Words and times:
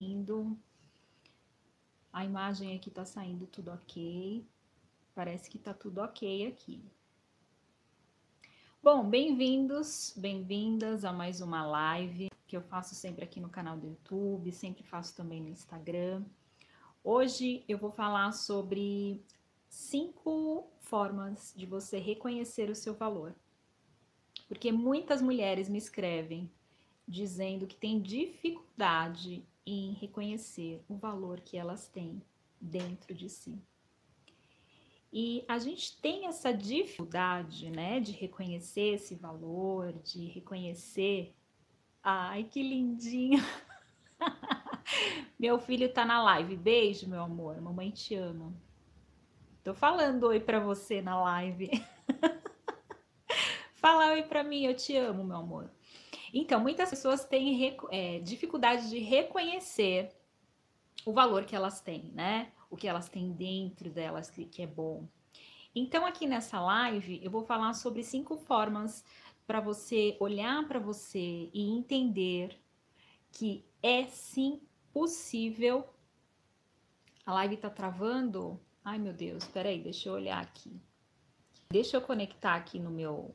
indo. 0.00 0.56
A 2.12 2.24
imagem 2.24 2.76
aqui 2.76 2.90
tá 2.90 3.04
saindo 3.04 3.46
tudo 3.46 3.70
ok. 3.70 4.46
Parece 5.14 5.50
que 5.50 5.58
tá 5.58 5.74
tudo 5.74 6.00
ok 6.00 6.46
aqui. 6.46 6.82
Bom, 8.82 9.08
bem-vindos, 9.08 10.14
bem-vindas 10.16 11.04
a 11.04 11.12
mais 11.12 11.40
uma 11.40 11.66
live 11.66 12.30
que 12.46 12.56
eu 12.56 12.62
faço 12.62 12.94
sempre 12.94 13.24
aqui 13.24 13.40
no 13.40 13.50
canal 13.50 13.76
do 13.76 13.88
YouTube, 13.88 14.52
sempre 14.52 14.82
faço 14.82 15.14
também 15.14 15.42
no 15.42 15.50
Instagram. 15.50 16.24
Hoje 17.04 17.64
eu 17.68 17.76
vou 17.76 17.90
falar 17.90 18.32
sobre 18.32 19.22
cinco 19.68 20.70
formas 20.80 21.52
de 21.56 21.66
você 21.66 21.98
reconhecer 21.98 22.70
o 22.70 22.74
seu 22.74 22.94
valor. 22.94 23.34
Porque 24.46 24.72
muitas 24.72 25.20
mulheres 25.20 25.68
me 25.68 25.76
escrevem 25.76 26.50
dizendo 27.06 27.66
que 27.66 27.76
tem 27.76 28.00
dificuldade 28.00 29.44
em 29.70 29.92
reconhecer 29.92 30.82
o 30.88 30.96
valor 30.96 31.40
que 31.40 31.56
elas 31.56 31.88
têm 31.88 32.22
dentro 32.60 33.14
de 33.14 33.28
si. 33.28 33.60
E 35.12 35.44
a 35.46 35.58
gente 35.58 36.00
tem 36.00 36.26
essa 36.26 36.52
dificuldade, 36.52 37.70
né, 37.70 38.00
de 38.00 38.12
reconhecer 38.12 38.94
esse 38.94 39.14
valor, 39.14 39.92
de 39.92 40.26
reconhecer. 40.26 41.34
Ai, 42.02 42.44
que 42.44 42.62
lindinho! 42.62 43.42
meu 45.38 45.58
filho 45.58 45.92
tá 45.92 46.04
na 46.04 46.22
live. 46.22 46.56
Beijo, 46.56 47.08
meu 47.08 47.22
amor. 47.22 47.60
Mamãe 47.60 47.90
te 47.90 48.14
ama. 48.14 48.52
Tô 49.62 49.74
falando 49.74 50.24
oi 50.24 50.40
para 50.40 50.60
você 50.60 51.02
na 51.02 51.20
live. 51.20 51.70
Fala 53.74 54.12
oi 54.12 54.22
para 54.22 54.42
mim, 54.42 54.64
eu 54.64 54.74
te 54.74 54.96
amo, 54.96 55.24
meu 55.24 55.36
amor. 55.36 55.70
Então, 56.32 56.60
muitas 56.60 56.90
pessoas 56.90 57.24
têm 57.24 57.76
é, 57.90 58.18
dificuldade 58.20 58.88
de 58.90 58.98
reconhecer 58.98 60.10
o 61.04 61.12
valor 61.12 61.44
que 61.44 61.56
elas 61.56 61.80
têm, 61.80 62.10
né? 62.14 62.52
O 62.70 62.76
que 62.76 62.86
elas 62.86 63.08
têm 63.08 63.32
dentro 63.32 63.90
delas 63.90 64.30
que, 64.30 64.62
é 64.62 64.66
bom. 64.66 65.08
Então, 65.74 66.04
aqui 66.04 66.26
nessa 66.26 66.60
live, 66.60 67.20
eu 67.22 67.30
vou 67.30 67.42
falar 67.42 67.72
sobre 67.74 68.02
cinco 68.02 68.36
formas 68.36 69.04
para 69.46 69.60
você 69.60 70.16
olhar 70.20 70.66
para 70.68 70.78
você 70.78 71.48
e 71.52 71.70
entender 71.70 72.60
que 73.32 73.64
é 73.82 74.04
sim 74.04 74.60
possível. 74.92 75.88
A 77.24 77.32
live 77.34 77.56
tá 77.56 77.70
travando? 77.70 78.60
Ai, 78.84 78.98
meu 78.98 79.12
Deus, 79.12 79.46
peraí, 79.46 79.80
deixa 79.80 80.08
eu 80.08 80.14
olhar 80.14 80.42
aqui. 80.42 80.80
Deixa 81.70 81.96
eu 81.96 82.00
conectar 82.00 82.54
aqui 82.54 82.78
no 82.78 82.90
meu 82.90 83.34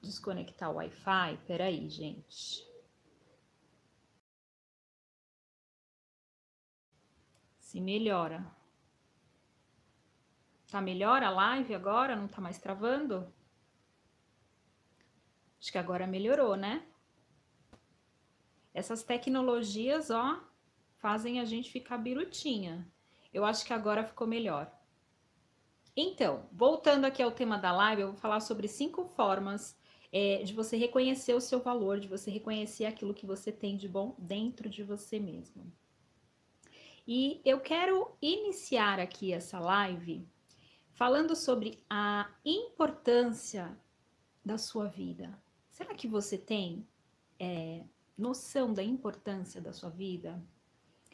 desconectar 0.00 0.70
o 0.70 0.74
Wi-Fi? 0.74 1.38
Peraí, 1.46 1.88
gente. 1.88 2.66
Se 7.58 7.80
melhora. 7.80 8.50
Tá 10.70 10.80
melhor 10.80 11.22
a 11.22 11.30
live 11.30 11.74
agora? 11.74 12.16
Não 12.16 12.28
tá 12.28 12.40
mais 12.40 12.58
travando? 12.58 13.32
Acho 15.60 15.72
que 15.72 15.78
agora 15.78 16.06
melhorou, 16.06 16.56
né? 16.56 16.86
Essas 18.72 19.02
tecnologias, 19.02 20.10
ó, 20.10 20.40
fazem 20.96 21.40
a 21.40 21.44
gente 21.44 21.70
ficar 21.70 21.98
birutinha. 21.98 22.86
Eu 23.32 23.44
acho 23.44 23.64
que 23.64 23.72
agora 23.72 24.04
ficou 24.04 24.26
melhor. 24.26 24.70
Então, 25.96 26.48
voltando 26.52 27.04
aqui 27.04 27.22
ao 27.22 27.32
tema 27.32 27.58
da 27.58 27.72
live, 27.72 28.02
eu 28.02 28.08
vou 28.12 28.16
falar 28.16 28.40
sobre 28.40 28.68
cinco 28.68 29.04
formas 29.04 29.77
é, 30.12 30.42
de 30.42 30.52
você 30.52 30.76
reconhecer 30.76 31.34
o 31.34 31.40
seu 31.40 31.60
valor, 31.60 32.00
de 32.00 32.08
você 32.08 32.30
reconhecer 32.30 32.86
aquilo 32.86 33.14
que 33.14 33.26
você 33.26 33.52
tem 33.52 33.76
de 33.76 33.88
bom 33.88 34.14
dentro 34.18 34.68
de 34.68 34.82
você 34.82 35.18
mesmo. 35.18 35.70
E 37.06 37.40
eu 37.44 37.60
quero 37.60 38.16
iniciar 38.20 39.00
aqui 39.00 39.32
essa 39.32 39.58
live 39.58 40.26
falando 40.92 41.34
sobre 41.34 41.82
a 41.88 42.30
importância 42.44 43.78
da 44.44 44.58
sua 44.58 44.86
vida. 44.88 45.40
Será 45.70 45.94
que 45.94 46.08
você 46.08 46.36
tem 46.36 46.86
é, 47.38 47.84
noção 48.16 48.74
da 48.74 48.82
importância 48.82 49.60
da 49.60 49.72
sua 49.72 49.90
vida? 49.90 50.42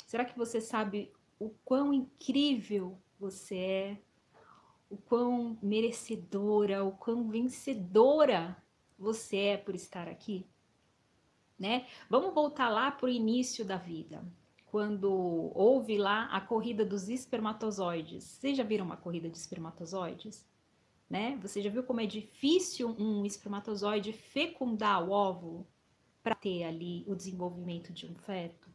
Será 0.06 0.24
que 0.24 0.36
você 0.36 0.60
sabe 0.60 1.12
o 1.38 1.50
quão 1.64 1.92
incrível 1.92 2.98
você 3.18 3.56
é? 3.56 3.98
O 4.88 4.96
quão 4.96 5.58
merecedora, 5.62 6.84
o 6.84 6.92
quão 6.92 7.28
vencedora 7.28 8.56
você 9.04 9.36
é 9.36 9.56
por 9.56 9.74
estar 9.74 10.08
aqui? 10.08 10.46
Né? 11.58 11.86
Vamos 12.10 12.34
voltar 12.34 12.68
lá 12.68 12.90
para 12.90 13.06
o 13.06 13.08
início 13.08 13.64
da 13.64 13.76
vida, 13.76 14.24
quando 14.66 15.52
houve 15.54 15.96
lá 15.96 16.24
a 16.26 16.40
corrida 16.40 16.84
dos 16.84 17.08
espermatozoides. 17.08 18.24
Vocês 18.24 18.56
já 18.56 18.64
viram 18.64 18.84
uma 18.84 18.96
corrida 18.96 19.28
de 19.28 19.36
espermatozoides? 19.36 20.44
Né? 21.08 21.38
Você 21.42 21.62
já 21.62 21.70
viu 21.70 21.84
como 21.84 22.00
é 22.00 22.06
difícil 22.06 22.96
um 22.98 23.24
espermatozoide 23.24 24.12
fecundar 24.12 25.06
o 25.06 25.12
óvulo 25.12 25.66
para 26.22 26.34
ter 26.34 26.64
ali 26.64 27.04
o 27.06 27.14
desenvolvimento 27.14 27.92
de 27.92 28.06
um 28.06 28.14
feto? 28.16 28.68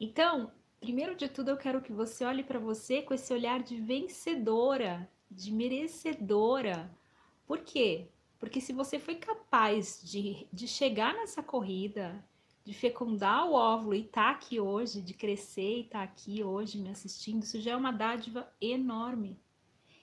Então, 0.00 0.50
primeiro 0.80 1.14
de 1.14 1.28
tudo, 1.28 1.50
eu 1.50 1.56
quero 1.56 1.82
que 1.82 1.92
você 1.92 2.24
olhe 2.24 2.42
para 2.42 2.58
você 2.58 3.02
com 3.02 3.12
esse 3.12 3.32
olhar 3.32 3.62
de 3.62 3.76
vencedora, 3.76 5.10
de 5.30 5.52
merecedora. 5.52 6.90
Por 7.46 7.58
quê? 7.58 8.08
Porque 8.38 8.60
se 8.60 8.72
você 8.72 8.98
foi 8.98 9.16
capaz 9.16 10.00
de, 10.02 10.46
de 10.52 10.68
chegar 10.68 11.14
nessa 11.14 11.42
corrida, 11.42 12.24
de 12.64 12.72
fecundar 12.72 13.46
o 13.46 13.54
óvulo 13.54 13.94
e 13.94 14.00
estar 14.00 14.24
tá 14.24 14.30
aqui 14.30 14.60
hoje, 14.60 15.00
de 15.00 15.14
crescer 15.14 15.78
e 15.78 15.80
estar 15.80 15.98
tá 15.98 16.04
aqui 16.04 16.44
hoje 16.44 16.78
me 16.78 16.90
assistindo, 16.90 17.42
isso 17.42 17.60
já 17.60 17.72
é 17.72 17.76
uma 17.76 17.90
dádiva 17.90 18.48
enorme. 18.60 19.38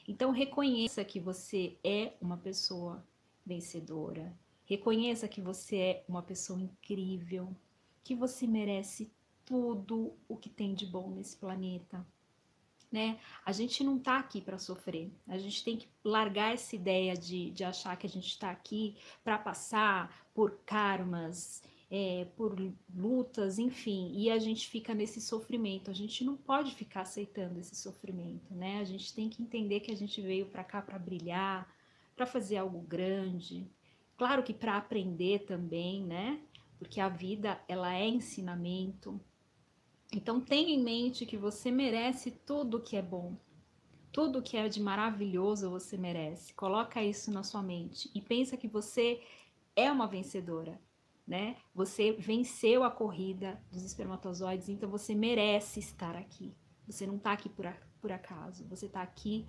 Então 0.07 0.31
reconheça 0.31 1.03
que 1.05 1.19
você 1.19 1.77
é 1.83 2.13
uma 2.19 2.37
pessoa 2.37 3.05
vencedora. 3.45 4.37
Reconheça 4.65 5.27
que 5.27 5.41
você 5.41 5.77
é 5.77 6.05
uma 6.07 6.21
pessoa 6.21 6.59
incrível, 6.59 7.55
que 8.03 8.15
você 8.15 8.47
merece 8.47 9.11
tudo 9.45 10.13
o 10.27 10.35
que 10.35 10.49
tem 10.49 10.73
de 10.73 10.85
bom 10.85 11.11
nesse 11.11 11.37
planeta 11.37 12.05
né? 12.91 13.19
A 13.45 13.51
gente 13.51 13.83
não 13.83 13.99
tá 13.99 14.17
aqui 14.17 14.41
para 14.41 14.57
sofrer. 14.57 15.11
A 15.27 15.37
gente 15.37 15.63
tem 15.63 15.77
que 15.77 15.87
largar 16.03 16.53
essa 16.53 16.75
ideia 16.75 17.15
de, 17.15 17.51
de 17.51 17.63
achar 17.63 17.95
que 17.97 18.07
a 18.07 18.09
gente 18.09 18.27
está 18.27 18.49
aqui 18.49 18.95
para 19.23 19.37
passar 19.37 20.27
por 20.33 20.59
karmas, 20.65 21.61
é, 21.89 22.27
por 22.35 22.55
lutas, 22.93 23.59
enfim, 23.59 24.11
e 24.13 24.29
a 24.29 24.39
gente 24.39 24.67
fica 24.67 24.93
nesse 24.93 25.21
sofrimento. 25.21 25.91
A 25.91 25.93
gente 25.93 26.23
não 26.23 26.35
pode 26.35 26.73
ficar 26.73 27.01
aceitando 27.01 27.59
esse 27.59 27.75
sofrimento, 27.75 28.53
né? 28.53 28.79
A 28.79 28.83
gente 28.83 29.13
tem 29.13 29.29
que 29.29 29.41
entender 29.41 29.79
que 29.81 29.91
a 29.91 29.95
gente 29.95 30.21
veio 30.21 30.47
para 30.47 30.63
cá 30.63 30.81
para 30.81 30.97
brilhar, 30.99 31.69
para 32.15 32.25
fazer 32.25 32.57
algo 32.57 32.79
grande. 32.81 33.67
Claro 34.17 34.43
que 34.43 34.53
para 34.53 34.77
aprender 34.77 35.45
também, 35.45 36.03
né? 36.03 36.39
Porque 36.79 36.99
a 36.99 37.09
vida 37.09 37.59
ela 37.67 37.93
é 37.93 38.07
ensinamento. 38.07 39.19
Então 40.15 40.39
tenha 40.39 40.69
em 40.69 40.81
mente 40.81 41.25
que 41.25 41.35
você 41.35 41.69
merece 41.69 42.31
tudo 42.31 42.81
que 42.81 42.95
é 42.95 43.01
bom. 43.01 43.35
Tudo 44.13 44.41
que 44.41 44.55
é 44.55 44.69
de 44.69 44.81
maravilhoso 44.81 45.69
você 45.69 45.97
merece. 45.97 46.53
Coloca 46.53 47.03
isso 47.03 47.29
na 47.31 47.43
sua 47.43 47.61
mente 47.61 48.09
e 48.15 48.21
pensa 48.21 48.55
que 48.55 48.67
você 48.67 49.21
é 49.75 49.91
uma 49.91 50.07
vencedora, 50.07 50.79
né? 51.27 51.57
Você 51.73 52.13
venceu 52.13 52.85
a 52.85 52.89
corrida 52.89 53.61
dos 53.69 53.83
espermatozoides, 53.83 54.69
então 54.69 54.89
você 54.89 55.13
merece 55.13 55.81
estar 55.81 56.15
aqui. 56.15 56.55
Você 56.87 57.05
não 57.05 57.17
está 57.17 57.33
aqui 57.33 57.49
por, 57.49 57.65
por 57.99 58.11
acaso, 58.13 58.65
você 58.69 58.85
está 58.85 59.01
aqui 59.01 59.45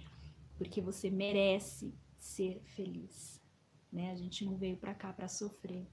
porque 0.59 0.81
você 0.81 1.11
merece 1.11 1.95
ser 2.19 2.61
feliz, 2.65 3.41
né? 3.93 4.11
A 4.11 4.17
gente 4.17 4.45
não 4.45 4.57
veio 4.57 4.77
para 4.77 4.95
cá 4.95 5.13
para 5.13 5.29
sofrer. 5.29 5.87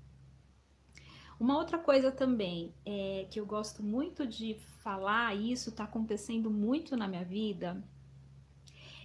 Uma 1.39 1.57
outra 1.57 1.77
coisa 1.77 2.11
também 2.11 2.73
é 2.85 3.27
que 3.29 3.39
eu 3.39 3.45
gosto 3.45 3.83
muito 3.83 4.25
de 4.25 4.55
falar, 4.83 5.35
e 5.35 5.51
isso 5.51 5.69
está 5.69 5.83
acontecendo 5.83 6.49
muito 6.49 6.95
na 6.95 7.07
minha 7.07 7.23
vida, 7.23 7.83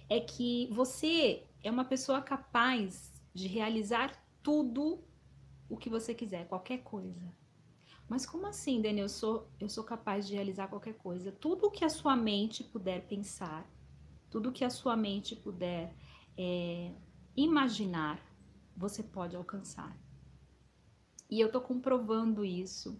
é 0.09 0.19
que 0.19 0.67
você 0.71 1.43
é 1.63 1.69
uma 1.69 1.85
pessoa 1.85 2.21
capaz 2.21 3.21
de 3.33 3.47
realizar 3.47 4.11
tudo 4.41 5.03
o 5.69 5.77
que 5.77 5.89
você 5.89 6.13
quiser, 6.13 6.47
qualquer 6.47 6.79
coisa. 6.79 7.31
Mas 8.07 8.25
como 8.25 8.47
assim, 8.47 8.81
Dani? 8.81 9.01
Eu 9.01 9.09
sou, 9.09 9.47
eu 9.59 9.69
sou 9.69 9.83
capaz 9.83 10.27
de 10.27 10.33
realizar 10.33 10.67
qualquer 10.67 10.95
coisa. 10.95 11.31
Tudo 11.31 11.67
o 11.67 11.71
que 11.71 11.85
a 11.85 11.89
sua 11.89 12.15
mente 12.15 12.63
puder 12.63 13.05
pensar, 13.05 13.69
tudo 14.31 14.49
o 14.49 14.51
que 14.51 14.65
a 14.65 14.69
sua 14.69 14.97
mente 14.97 15.35
puder 15.35 15.93
é, 16.35 16.91
imaginar, 17.35 18.19
você 18.75 19.03
pode 19.03 19.35
alcançar. 19.35 19.95
E 21.29 21.39
eu 21.39 21.47
estou 21.47 21.61
comprovando 21.61 22.43
isso, 22.43 22.99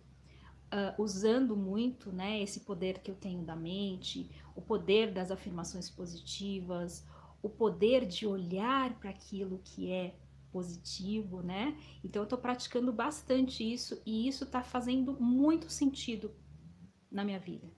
uh, 0.73 1.01
usando 1.01 1.55
muito 1.57 2.11
né, 2.11 2.41
esse 2.41 2.61
poder 2.61 2.99
que 2.99 3.09
eu 3.09 3.15
tenho 3.15 3.43
da 3.43 3.55
mente, 3.55 4.29
o 4.55 4.61
poder 4.61 5.11
das 5.11 5.31
afirmações 5.31 5.89
positivas, 5.89 7.05
o 7.41 7.49
poder 7.49 8.05
de 8.05 8.27
olhar 8.27 8.99
para 8.99 9.09
aquilo 9.09 9.59
que 9.63 9.91
é 9.91 10.15
positivo, 10.51 11.41
né? 11.41 11.77
Então 12.03 12.21
eu 12.21 12.25
estou 12.25 12.39
praticando 12.39 12.91
bastante 12.91 13.63
isso 13.63 14.01
e 14.05 14.27
isso 14.27 14.43
está 14.43 14.61
fazendo 14.61 15.13
muito 15.19 15.69
sentido 15.69 16.31
na 17.11 17.23
minha 17.23 17.39
vida. 17.39 17.71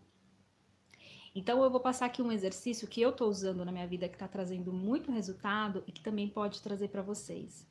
Então, 1.34 1.64
eu 1.64 1.70
vou 1.70 1.80
passar 1.80 2.08
aqui 2.08 2.22
um 2.22 2.32
exercício 2.32 2.88
que 2.88 3.02
eu 3.02 3.12
estou 3.12 3.30
usando 3.30 3.64
na 3.64 3.72
minha 3.72 3.88
vida 3.88 4.10
que 4.10 4.16
está 4.16 4.28
trazendo 4.28 4.74
muito 4.74 5.12
resultado 5.12 5.82
e 5.88 5.92
que 5.92 6.04
também 6.04 6.28
pode 6.28 6.62
trazer 6.62 6.90
para 6.90 7.02
vocês. 7.02 7.66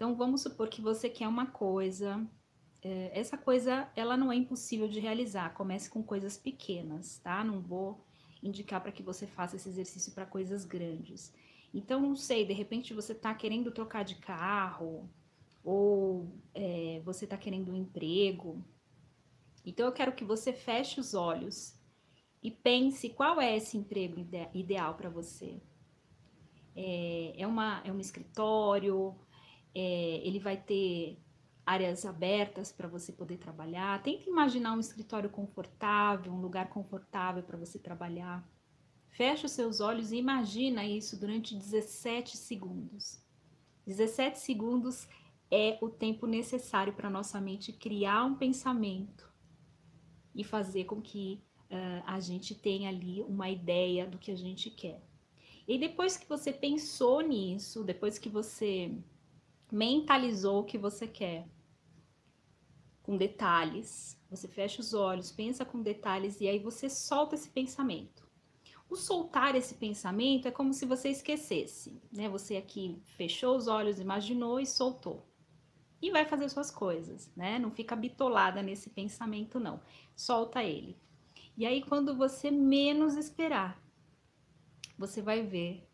Então, 0.00 0.14
vamos 0.14 0.40
supor 0.40 0.70
que 0.70 0.80
você 0.80 1.10
quer 1.10 1.28
uma 1.28 1.44
coisa, 1.44 2.26
é, 2.80 3.10
essa 3.12 3.36
coisa 3.36 3.92
ela 3.94 4.16
não 4.16 4.32
é 4.32 4.34
impossível 4.34 4.88
de 4.88 4.98
realizar. 4.98 5.52
Comece 5.52 5.90
com 5.90 6.02
coisas 6.02 6.38
pequenas, 6.38 7.18
tá? 7.18 7.44
Não 7.44 7.60
vou 7.60 8.02
indicar 8.42 8.80
para 8.80 8.92
que 8.92 9.02
você 9.02 9.26
faça 9.26 9.56
esse 9.56 9.68
exercício 9.68 10.14
para 10.14 10.24
coisas 10.24 10.64
grandes. 10.64 11.34
Então, 11.74 12.00
não 12.00 12.16
sei, 12.16 12.46
de 12.46 12.54
repente 12.54 12.94
você 12.94 13.12
está 13.12 13.34
querendo 13.34 13.70
trocar 13.70 14.02
de 14.02 14.14
carro, 14.14 15.06
ou 15.62 16.32
é, 16.54 17.02
você 17.04 17.26
está 17.26 17.36
querendo 17.36 17.70
um 17.70 17.76
emprego. 17.76 18.64
Então, 19.66 19.84
eu 19.84 19.92
quero 19.92 20.14
que 20.14 20.24
você 20.24 20.50
feche 20.50 20.98
os 20.98 21.12
olhos 21.12 21.78
e 22.42 22.50
pense 22.50 23.10
qual 23.10 23.38
é 23.38 23.54
esse 23.54 23.76
emprego 23.76 24.18
ide 24.18 24.48
ideal 24.54 24.94
para 24.94 25.10
você. 25.10 25.60
É, 26.74 27.34
é, 27.42 27.46
uma, 27.46 27.82
é 27.84 27.92
um 27.92 28.00
escritório, 28.00 29.14
é, 29.74 30.20
ele 30.26 30.38
vai 30.38 30.56
ter 30.56 31.18
áreas 31.64 32.04
abertas 32.04 32.72
para 32.72 32.88
você 32.88 33.12
poder 33.12 33.38
trabalhar. 33.38 34.02
Tente 34.02 34.28
imaginar 34.28 34.74
um 34.74 34.80
escritório 34.80 35.30
confortável, 35.30 36.32
um 36.32 36.40
lugar 36.40 36.68
confortável 36.68 37.42
para 37.42 37.56
você 37.56 37.78
trabalhar. 37.78 38.48
Feche 39.10 39.46
os 39.46 39.52
seus 39.52 39.80
olhos 39.80 40.12
e 40.12 40.16
imagina 40.16 40.84
isso 40.84 41.18
durante 41.18 41.54
17 41.54 42.36
segundos. 42.36 43.22
17 43.86 44.38
segundos 44.38 45.08
é 45.50 45.78
o 45.80 45.88
tempo 45.88 46.26
necessário 46.26 46.92
para 46.92 47.10
nossa 47.10 47.40
mente 47.40 47.72
criar 47.72 48.24
um 48.24 48.36
pensamento 48.36 49.28
e 50.34 50.44
fazer 50.44 50.84
com 50.84 51.00
que 51.00 51.42
uh, 51.70 52.02
a 52.06 52.20
gente 52.20 52.54
tenha 52.54 52.88
ali 52.88 53.22
uma 53.22 53.50
ideia 53.50 54.06
do 54.06 54.18
que 54.18 54.30
a 54.30 54.36
gente 54.36 54.70
quer. 54.70 55.02
E 55.66 55.78
depois 55.78 56.16
que 56.16 56.28
você 56.28 56.52
pensou 56.52 57.20
nisso, 57.20 57.84
depois 57.84 58.18
que 58.18 58.28
você 58.28 58.92
mentalizou 59.70 60.60
o 60.60 60.64
que 60.64 60.78
você 60.78 61.06
quer, 61.06 61.46
com 63.02 63.16
detalhes, 63.16 64.18
você 64.30 64.46
fecha 64.46 64.80
os 64.80 64.94
olhos, 64.94 65.32
pensa 65.32 65.64
com 65.64 65.82
detalhes 65.82 66.40
e 66.40 66.48
aí 66.48 66.58
você 66.58 66.88
solta 66.88 67.34
esse 67.34 67.48
pensamento. 67.50 68.28
O 68.88 68.96
soltar 68.96 69.54
esse 69.54 69.74
pensamento 69.74 70.48
é 70.48 70.50
como 70.50 70.72
se 70.72 70.84
você 70.84 71.10
esquecesse, 71.10 72.00
né? 72.12 72.28
Você 72.28 72.56
aqui 72.56 73.00
fechou 73.04 73.56
os 73.56 73.68
olhos, 73.68 74.00
imaginou 74.00 74.58
e 74.58 74.66
soltou. 74.66 75.24
E 76.02 76.10
vai 76.10 76.24
fazer 76.24 76.48
suas 76.48 76.70
coisas, 76.70 77.30
né? 77.36 77.58
Não 77.58 77.70
fica 77.70 77.94
bitolada 77.94 78.62
nesse 78.62 78.90
pensamento, 78.90 79.60
não. 79.60 79.80
Solta 80.16 80.62
ele. 80.64 80.96
E 81.56 81.66
aí, 81.66 81.82
quando 81.82 82.16
você 82.16 82.50
menos 82.50 83.16
esperar, 83.16 83.80
você 84.98 85.20
vai 85.20 85.42
ver 85.42 85.86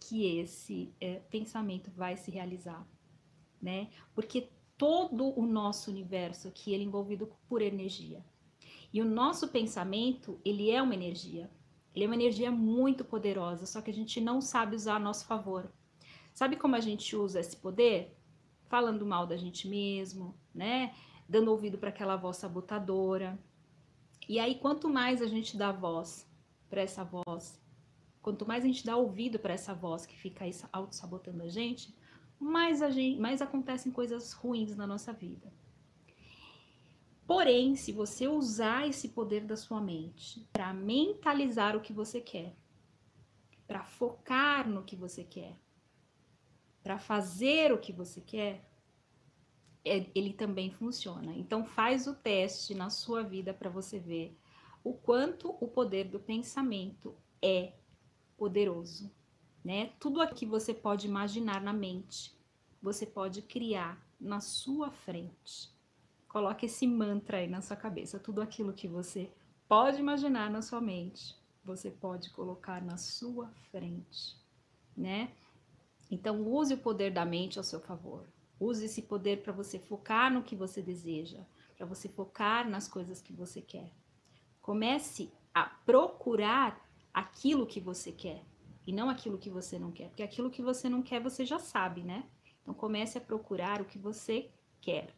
que 0.00 0.38
esse 0.38 0.94
é, 1.00 1.16
pensamento 1.30 1.90
vai 1.90 2.16
se 2.16 2.30
realizar, 2.30 2.86
né? 3.62 3.88
Porque 4.14 4.50
todo 4.76 5.38
o 5.38 5.46
nosso 5.46 5.90
universo 5.90 6.48
aqui 6.48 6.74
ele 6.74 6.82
é 6.82 6.86
envolvido 6.86 7.30
por 7.48 7.62
energia. 7.62 8.24
E 8.92 9.00
o 9.00 9.04
nosso 9.04 9.48
pensamento, 9.48 10.40
ele 10.44 10.70
é 10.70 10.82
uma 10.82 10.94
energia. 10.94 11.48
Ele 11.94 12.04
é 12.04 12.08
uma 12.08 12.16
energia 12.16 12.50
muito 12.50 13.04
poderosa, 13.04 13.64
só 13.64 13.80
que 13.80 13.90
a 13.90 13.94
gente 13.94 14.20
não 14.20 14.40
sabe 14.40 14.74
usar 14.74 14.96
a 14.96 14.98
nosso 14.98 15.26
favor. 15.26 15.70
Sabe 16.34 16.56
como 16.56 16.74
a 16.74 16.80
gente 16.80 17.14
usa 17.14 17.40
esse 17.40 17.56
poder? 17.56 18.16
Falando 18.68 19.06
mal 19.06 19.26
da 19.26 19.36
gente 19.36 19.68
mesmo, 19.68 20.34
né? 20.54 20.94
Dando 21.28 21.50
ouvido 21.50 21.78
para 21.78 21.90
aquela 21.90 22.16
voz 22.16 22.38
sabotadora. 22.38 23.38
E 24.28 24.38
aí, 24.38 24.54
quanto 24.54 24.88
mais 24.88 25.20
a 25.20 25.26
gente 25.26 25.56
dá 25.56 25.70
voz 25.70 26.26
para 26.68 26.80
essa 26.80 27.04
voz, 27.04 27.60
quanto 28.22 28.46
mais 28.46 28.64
a 28.64 28.66
gente 28.66 28.84
dá 28.84 28.96
ouvido 28.96 29.38
para 29.38 29.52
essa 29.52 29.74
voz 29.74 30.06
que 30.06 30.16
fica 30.16 30.44
aí 30.44 30.52
auto-sabotando 30.72 31.42
a 31.42 31.48
gente, 31.48 31.94
mais, 32.42 32.82
a 32.82 32.90
gente, 32.90 33.20
mais 33.20 33.40
acontecem 33.40 33.92
coisas 33.92 34.32
ruins 34.32 34.76
na 34.76 34.86
nossa 34.86 35.12
vida. 35.12 35.52
Porém, 37.26 37.76
se 37.76 37.92
você 37.92 38.26
usar 38.26 38.88
esse 38.88 39.08
poder 39.08 39.44
da 39.44 39.56
sua 39.56 39.80
mente 39.80 40.46
para 40.52 40.74
mentalizar 40.74 41.76
o 41.76 41.80
que 41.80 41.92
você 41.92 42.20
quer, 42.20 42.54
para 43.66 43.84
focar 43.84 44.68
no 44.68 44.82
que 44.82 44.96
você 44.96 45.22
quer, 45.22 45.56
para 46.82 46.98
fazer 46.98 47.72
o 47.72 47.78
que 47.78 47.92
você 47.92 48.20
quer, 48.20 48.68
é, 49.84 50.06
ele 50.14 50.32
também 50.32 50.70
funciona. 50.70 51.32
Então 51.36 51.64
faz 51.64 52.06
o 52.06 52.14
teste 52.14 52.74
na 52.74 52.90
sua 52.90 53.22
vida 53.22 53.54
para 53.54 53.70
você 53.70 53.98
ver 53.98 54.36
o 54.82 54.92
quanto 54.92 55.56
o 55.60 55.68
poder 55.68 56.08
do 56.08 56.18
pensamento 56.18 57.14
é 57.40 57.72
poderoso, 58.36 59.10
né? 59.64 59.92
Tudo 60.00 60.20
aqui 60.20 60.34
que 60.34 60.46
você 60.46 60.74
pode 60.74 61.06
imaginar 61.06 61.60
na 61.60 61.72
mente, 61.72 62.34
você 62.80 63.06
pode 63.06 63.42
criar 63.42 64.00
na 64.20 64.40
sua 64.40 64.90
frente. 64.90 65.70
Coloque 66.28 66.66
esse 66.66 66.86
mantra 66.86 67.38
aí 67.38 67.46
na 67.46 67.60
sua 67.60 67.76
cabeça. 67.76 68.18
Tudo 68.18 68.40
aquilo 68.40 68.72
que 68.72 68.88
você 68.88 69.30
pode 69.68 69.98
imaginar 69.98 70.50
na 70.50 70.62
sua 70.62 70.80
mente, 70.80 71.36
você 71.64 71.90
pode 71.90 72.30
colocar 72.30 72.82
na 72.82 72.96
sua 72.96 73.48
frente, 73.70 74.36
né? 74.96 75.32
Então 76.10 76.42
use 76.42 76.74
o 76.74 76.78
poder 76.78 77.12
da 77.12 77.24
mente 77.24 77.58
ao 77.58 77.64
seu 77.64 77.80
favor. 77.80 78.26
Use 78.58 78.84
esse 78.84 79.02
poder 79.02 79.42
para 79.42 79.52
você 79.52 79.78
focar 79.78 80.32
no 80.32 80.42
que 80.42 80.54
você 80.56 80.82
deseja, 80.82 81.40
para 81.76 81.86
você 81.86 82.08
focar 82.08 82.68
nas 82.68 82.86
coisas 82.88 83.20
que 83.20 83.32
você 83.32 83.60
quer. 83.60 83.92
Comece 84.60 85.32
a 85.54 85.64
procurar 85.64 86.80
aquilo 87.12 87.66
que 87.66 87.80
você 87.80 88.12
quer 88.12 88.44
e 88.86 88.92
não 88.92 89.08
aquilo 89.08 89.38
que 89.38 89.50
você 89.50 89.78
não 89.78 89.92
quer, 89.92 90.08
porque 90.08 90.22
aquilo 90.22 90.50
que 90.50 90.62
você 90.62 90.88
não 90.88 91.02
quer 91.02 91.20
você 91.20 91.44
já 91.44 91.58
sabe, 91.58 92.02
né? 92.02 92.24
Então 92.62 92.74
comece 92.74 93.18
a 93.18 93.20
procurar 93.20 93.80
o 93.80 93.84
que 93.84 93.98
você 93.98 94.50
quer 94.80 95.14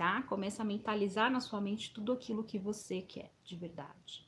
tá? 0.00 0.22
Começa 0.22 0.62
a 0.62 0.64
mentalizar 0.64 1.30
na 1.30 1.40
sua 1.40 1.60
mente 1.60 1.92
tudo 1.92 2.12
aquilo 2.14 2.42
que 2.42 2.58
você 2.58 3.02
quer 3.02 3.30
de 3.44 3.54
verdade. 3.54 4.26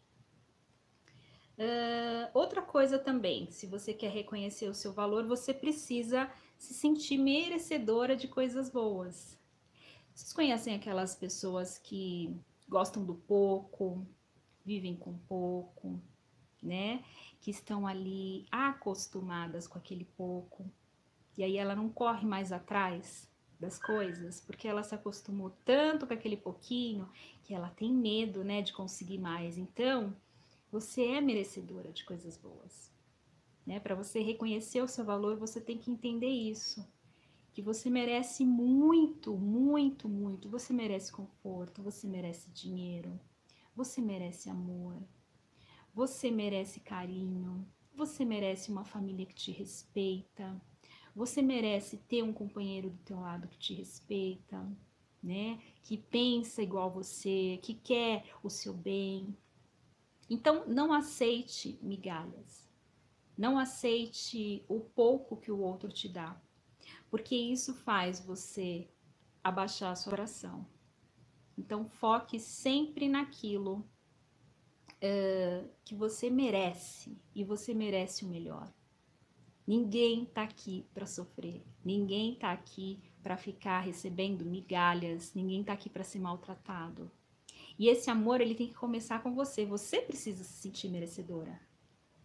Uh, 1.57 2.29
outra 2.35 2.61
coisa 2.61 2.99
também, 2.99 3.51
se 3.51 3.67
você 3.67 3.95
quer 3.95 4.11
reconhecer 4.11 4.69
o 4.69 4.75
seu 4.75 4.93
valor, 4.93 5.27
você 5.27 5.55
precisa 5.55 6.31
se 6.59 6.75
sentir 6.75 7.17
merecedora 7.17 8.15
de 8.15 8.29
coisas 8.29 8.69
boas. 8.69 9.41
Vocês 10.15 10.35
conhecem 10.35 10.75
aquelas 10.75 11.17
pessoas 11.17 11.79
que 11.79 12.39
gostam 12.69 13.03
do 13.03 13.15
pouco, 13.15 14.07
vivem 14.63 14.95
com 14.95 15.17
pouco, 15.21 15.99
né? 16.63 17.03
Que 17.43 17.51
estão 17.51 17.87
ali 17.87 18.47
acostumadas 18.51 19.67
com 19.67 19.77
aquele 19.77 20.07
pouco, 20.17 20.65
e 21.37 21.45
aí 21.45 21.59
ela 21.59 21.77
não 21.77 21.91
corre 21.91 22.27
mais 22.27 22.53
atrás, 22.53 23.31
das 23.63 23.79
coisas, 23.79 24.41
porque 24.41 24.67
ela 24.67 24.83
se 24.83 24.93
acostumou 24.93 25.51
tanto 25.65 26.05
com 26.05 26.13
aquele 26.13 26.37
pouquinho 26.37 27.09
que 27.45 27.55
ela 27.55 27.71
tem 27.71 27.95
medo, 27.95 28.43
né, 28.43 28.61
de 28.61 28.73
conseguir 28.73 29.19
mais. 29.19 29.57
Então, 29.57 30.17
você 30.71 31.05
é 31.05 31.21
merecedora 31.21 31.93
de 31.93 32.05
coisas 32.05 32.37
boas. 32.37 32.91
Né? 33.65 33.79
Para 33.79 33.95
você 33.95 34.21
reconhecer 34.21 34.83
o 34.83 34.89
seu 34.89 35.05
valor, 35.05 35.37
você 35.37 35.61
tem 35.61 35.79
que 35.79 35.93
entender 35.93 36.27
isso. 36.27 36.85
Que 37.53 37.63
você 37.63 37.89
merece 37.89 38.45
muito, 38.45 39.37
muito, 39.37 40.09
muito. 40.09 40.49
Você 40.51 40.73
merece 40.73 41.13
conforto, 41.13 41.83
você 41.83 42.09
merece 42.09 42.51
dinheiro, 42.51 43.21
você 43.77 44.01
merece 44.01 44.51
amor, 44.51 44.97
você 45.93 46.31
merece 46.31 46.81
carinho, 46.81 47.67
você 47.95 48.25
merece 48.25 48.71
uma 48.71 48.85
família 48.85 49.27
que 49.27 49.35
te 49.35 49.53
respeita, 49.53 50.61
você 51.15 51.43
merece 51.43 51.99
ter 51.99 52.23
um 52.23 52.33
companheiro 52.33 52.91
do 52.91 52.99
teu 52.99 53.21
lado 53.21 53.47
que 53.49 53.59
te 53.59 53.75
respeita, 53.75 54.67
né? 55.23 55.61
Que 55.83 55.99
pensa 55.99 56.63
igual 56.63 56.91
você, 56.91 57.59
que 57.63 57.75
quer 57.75 58.25
o 58.43 58.49
seu 58.49 58.73
bem. 58.73 59.37
Então, 60.29 60.67
não 60.67 60.93
aceite 60.93 61.79
migalhas. 61.83 62.71
Não 63.37 63.59
aceite 63.59 64.65
o 64.69 64.81
pouco 64.81 65.37
que 65.37 65.51
o 65.51 65.59
outro 65.59 65.91
te 65.91 66.09
dá, 66.09 66.41
porque 67.11 67.35
isso 67.35 67.75
faz 67.75 68.21
você 68.21 68.89
abaixar 69.43 69.93
a 69.93 69.97
sua 69.97 70.13
oração. 70.13 70.67
Então, 71.57 71.85
foque 71.87 72.39
sempre 72.39 73.09
naquilo 73.09 73.89
uh, 75.03 75.69
que 75.85 75.95
você 75.95 76.31
merece 76.31 77.17
e 77.35 77.45
você 77.45 77.75
merece 77.75 78.25
o 78.25 78.29
melhor. 78.29 78.73
Ninguém 79.67 80.25
está 80.25 80.43
aqui 80.43 80.87
para 80.93 81.07
sofrer, 81.07 81.65
ninguém 81.85 82.35
está 82.35 82.53
aqui 82.53 83.01
para 83.23 83.37
ficar 83.37 83.81
recebendo 83.81 84.45
migalhas, 84.45 85.35
ninguém 85.35 85.61
está 85.61 85.73
aqui 85.73 85.89
para 85.89 86.03
ser 86.03 86.19
maltratado. 86.19 87.11
E 87.79 87.89
esse 87.89 88.11
amor 88.11 88.41
ele 88.41 88.55
tem 88.55 88.69
que 88.69 88.75
começar 88.75 89.23
com 89.23 89.35
você. 89.35 89.65
Você 89.65 90.01
precisa 90.01 90.45
se 90.45 90.61
sentir 90.61 90.89
merecedora, 90.89 91.61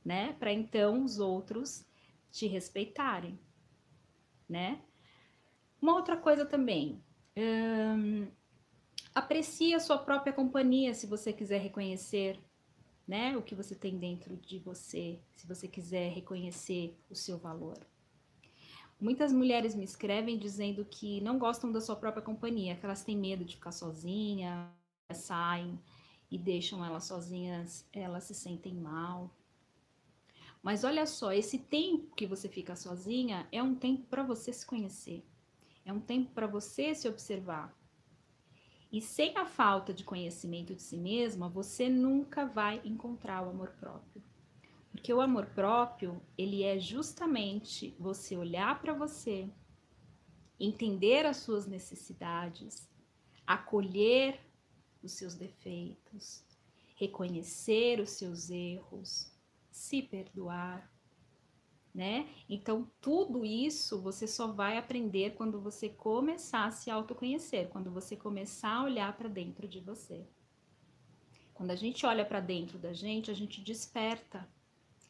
né? 0.03 0.33
Para 0.33 0.51
então 0.51 1.03
os 1.03 1.19
outros 1.19 1.85
te 2.31 2.47
respeitarem, 2.47 3.39
né? 4.49 4.81
Uma 5.81 5.95
outra 5.95 6.17
coisa 6.17 6.45
também, 6.45 7.01
hum, 7.37 8.27
Aprecie 9.17 9.73
a 9.73 9.79
sua 9.79 9.97
própria 9.97 10.31
companhia 10.31 10.93
se 10.93 11.07
você 11.07 11.33
quiser 11.33 11.59
reconhecer 11.59 12.39
né, 13.07 13.37
o 13.37 13.41
que 13.41 13.55
você 13.55 13.73
tem 13.73 13.97
dentro 13.97 14.35
de 14.35 14.59
você, 14.59 15.19
se 15.35 15.47
você 15.47 15.67
quiser 15.67 16.11
reconhecer 16.11 16.97
o 17.09 17.15
seu 17.15 17.37
valor. 17.37 17.79
Muitas 18.99 19.31
mulheres 19.31 19.75
me 19.75 19.83
escrevem 19.83 20.37
dizendo 20.37 20.83
que 20.83 21.21
não 21.21 21.37
gostam 21.37 21.71
da 21.71 21.79
sua 21.79 21.95
própria 21.95 22.23
companhia, 22.23 22.75
que 22.75 22.85
elas 22.85 23.03
têm 23.03 23.15
medo 23.15 23.45
de 23.45 23.55
ficar 23.55 23.71
sozinha, 23.71 24.69
saem 25.13 25.79
e 26.29 26.37
deixam 26.37 26.83
elas 26.83 27.05
sozinhas, 27.05 27.87
elas 27.93 28.25
se 28.25 28.33
sentem 28.33 28.73
mal. 28.73 29.31
Mas 30.61 30.83
olha 30.83 31.05
só, 31.05 31.31
esse 31.31 31.59
tempo 31.59 32.15
que 32.15 32.25
você 32.25 32.49
fica 32.49 32.75
sozinha 32.75 33.47
é 33.51 33.61
um 33.61 33.75
tempo 33.75 34.05
para 34.07 34.23
você 34.23 34.51
se 34.51 34.65
conhecer. 34.65 35.23
É 35.85 35.93
um 35.93 35.99
tempo 36.01 36.31
para 36.31 36.47
você 36.47 36.93
se 36.93 37.07
observar. 37.07 37.73
E 38.91 39.01
sem 39.01 39.37
a 39.37 39.45
falta 39.45 39.93
de 39.93 40.03
conhecimento 40.03 40.73
de 40.73 40.81
si 40.81 40.97
mesma, 40.97 41.49
você 41.49 41.89
nunca 41.89 42.45
vai 42.45 42.81
encontrar 42.85 43.45
o 43.45 43.49
amor 43.49 43.71
próprio. 43.79 44.23
Porque 44.91 45.13
o 45.13 45.21
amor 45.21 45.45
próprio, 45.47 46.21
ele 46.37 46.63
é 46.63 46.79
justamente 46.79 47.95
você 47.99 48.37
olhar 48.37 48.81
para 48.81 48.93
você, 48.93 49.49
entender 50.59 51.25
as 51.25 51.37
suas 51.37 51.67
necessidades, 51.67 52.89
acolher 53.45 54.39
os 55.03 55.11
seus 55.11 55.35
defeitos, 55.35 56.43
reconhecer 56.95 57.99
os 57.99 58.11
seus 58.11 58.49
erros, 58.49 59.31
se 59.69 60.01
perdoar, 60.01 60.91
né? 61.97 62.29
Então, 62.47 62.87
tudo 63.01 63.43
isso 63.43 63.99
você 63.99 64.27
só 64.27 64.45
vai 64.45 64.77
aprender 64.77 65.33
quando 65.33 65.59
você 65.59 65.89
começar 65.89 66.65
a 66.65 66.71
se 66.71 66.91
autoconhecer, 66.91 67.69
quando 67.69 67.89
você 67.89 68.15
começar 68.15 68.69
a 68.69 68.83
olhar 68.83 69.17
para 69.17 69.27
dentro 69.27 69.67
de 69.67 69.79
você. 69.79 70.23
Quando 71.55 71.71
a 71.71 71.75
gente 71.75 72.05
olha 72.05 72.23
para 72.23 72.39
dentro 72.39 72.77
da 72.77 72.93
gente, 72.93 73.31
a 73.31 73.33
gente 73.33 73.61
desperta. 73.61 74.47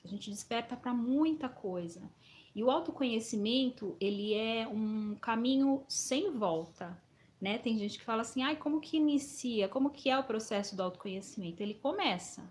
A 0.02 0.08
gente 0.08 0.30
desperta 0.30 0.78
para 0.78 0.94
muita 0.94 1.50
coisa. 1.50 2.10
E 2.56 2.64
o 2.64 2.72
autoconhecimento, 2.72 3.98
ele 4.00 4.34
é 4.34 4.66
um 4.66 5.14
caminho 5.16 5.84
sem 5.90 6.32
volta, 6.32 6.98
né? 7.42 7.58
Tem 7.58 7.78
gente 7.78 8.00
que 8.00 8.06
fala 8.06 8.22
assim: 8.22 8.44
"Ai, 8.44 8.56
como 8.56 8.80
que 8.80 8.96
inicia? 8.96 9.68
Como 9.68 9.90
que 9.90 10.10
é 10.10 10.18
o 10.18 10.24
processo 10.24 10.74
do 10.74 10.84
autoconhecimento?" 10.84 11.62
Ele 11.62 11.74
começa. 11.74 12.50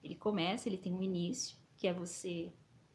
Ele 0.00 0.14
começa, 0.14 0.68
ele 0.68 0.78
tem 0.78 0.94
um 0.94 1.02
início, 1.02 1.56
que 1.76 1.88
é 1.88 1.92
você 1.92 2.52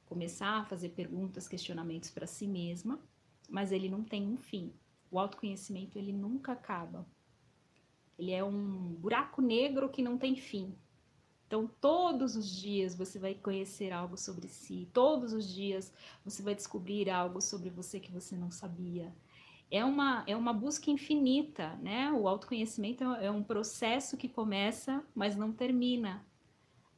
começar 0.08 0.62
a 0.62 0.66
fazer 0.66 0.90
perguntas, 0.90 1.48
questionamentos 1.48 2.10
para 2.10 2.26
si 2.26 2.48
mesma, 2.48 3.00
mas 3.50 3.72
ele 3.72 3.90
não 3.90 4.04
tem 4.04 4.28
um 4.28 4.38
fim. 4.38 4.74
O 5.12 5.20
autoconhecimento 5.20 5.98
ele 5.98 6.12
nunca 6.12 6.54
acaba. 6.54 7.06
Ele 8.18 8.32
é 8.32 8.44
um 8.44 8.96
buraco 8.96 9.42
negro 9.42 9.90
que 9.90 10.02
não 10.02 10.18
tem 10.18 10.36
fim. 10.36 10.76
Então, 11.46 11.70
todos 11.80 12.36
os 12.36 12.50
dias 12.54 12.96
você 12.96 13.18
vai 13.18 13.34
conhecer 13.34 13.94
algo 13.94 14.18
sobre 14.18 14.50
si, 14.50 14.90
todos 14.92 15.32
os 15.32 15.48
dias 15.48 15.94
você 16.26 16.44
vai 16.44 16.54
descobrir 16.54 17.10
algo 17.10 17.40
sobre 17.40 17.70
você 17.70 18.02
que 18.02 18.12
você 18.12 18.36
não 18.36 18.52
sabia. 18.52 19.14
É 19.72 19.84
uma, 19.84 20.24
é 20.28 20.36
uma 20.36 20.52
busca 20.52 20.90
infinita, 20.92 21.76
né? 21.78 22.12
O 22.12 22.28
autoconhecimento 22.28 23.04
é 23.04 23.30
um 23.30 23.44
processo 23.44 24.18
que 24.18 24.28
começa, 24.28 25.04
mas 25.14 25.36
não 25.36 25.54
termina. 25.54 26.26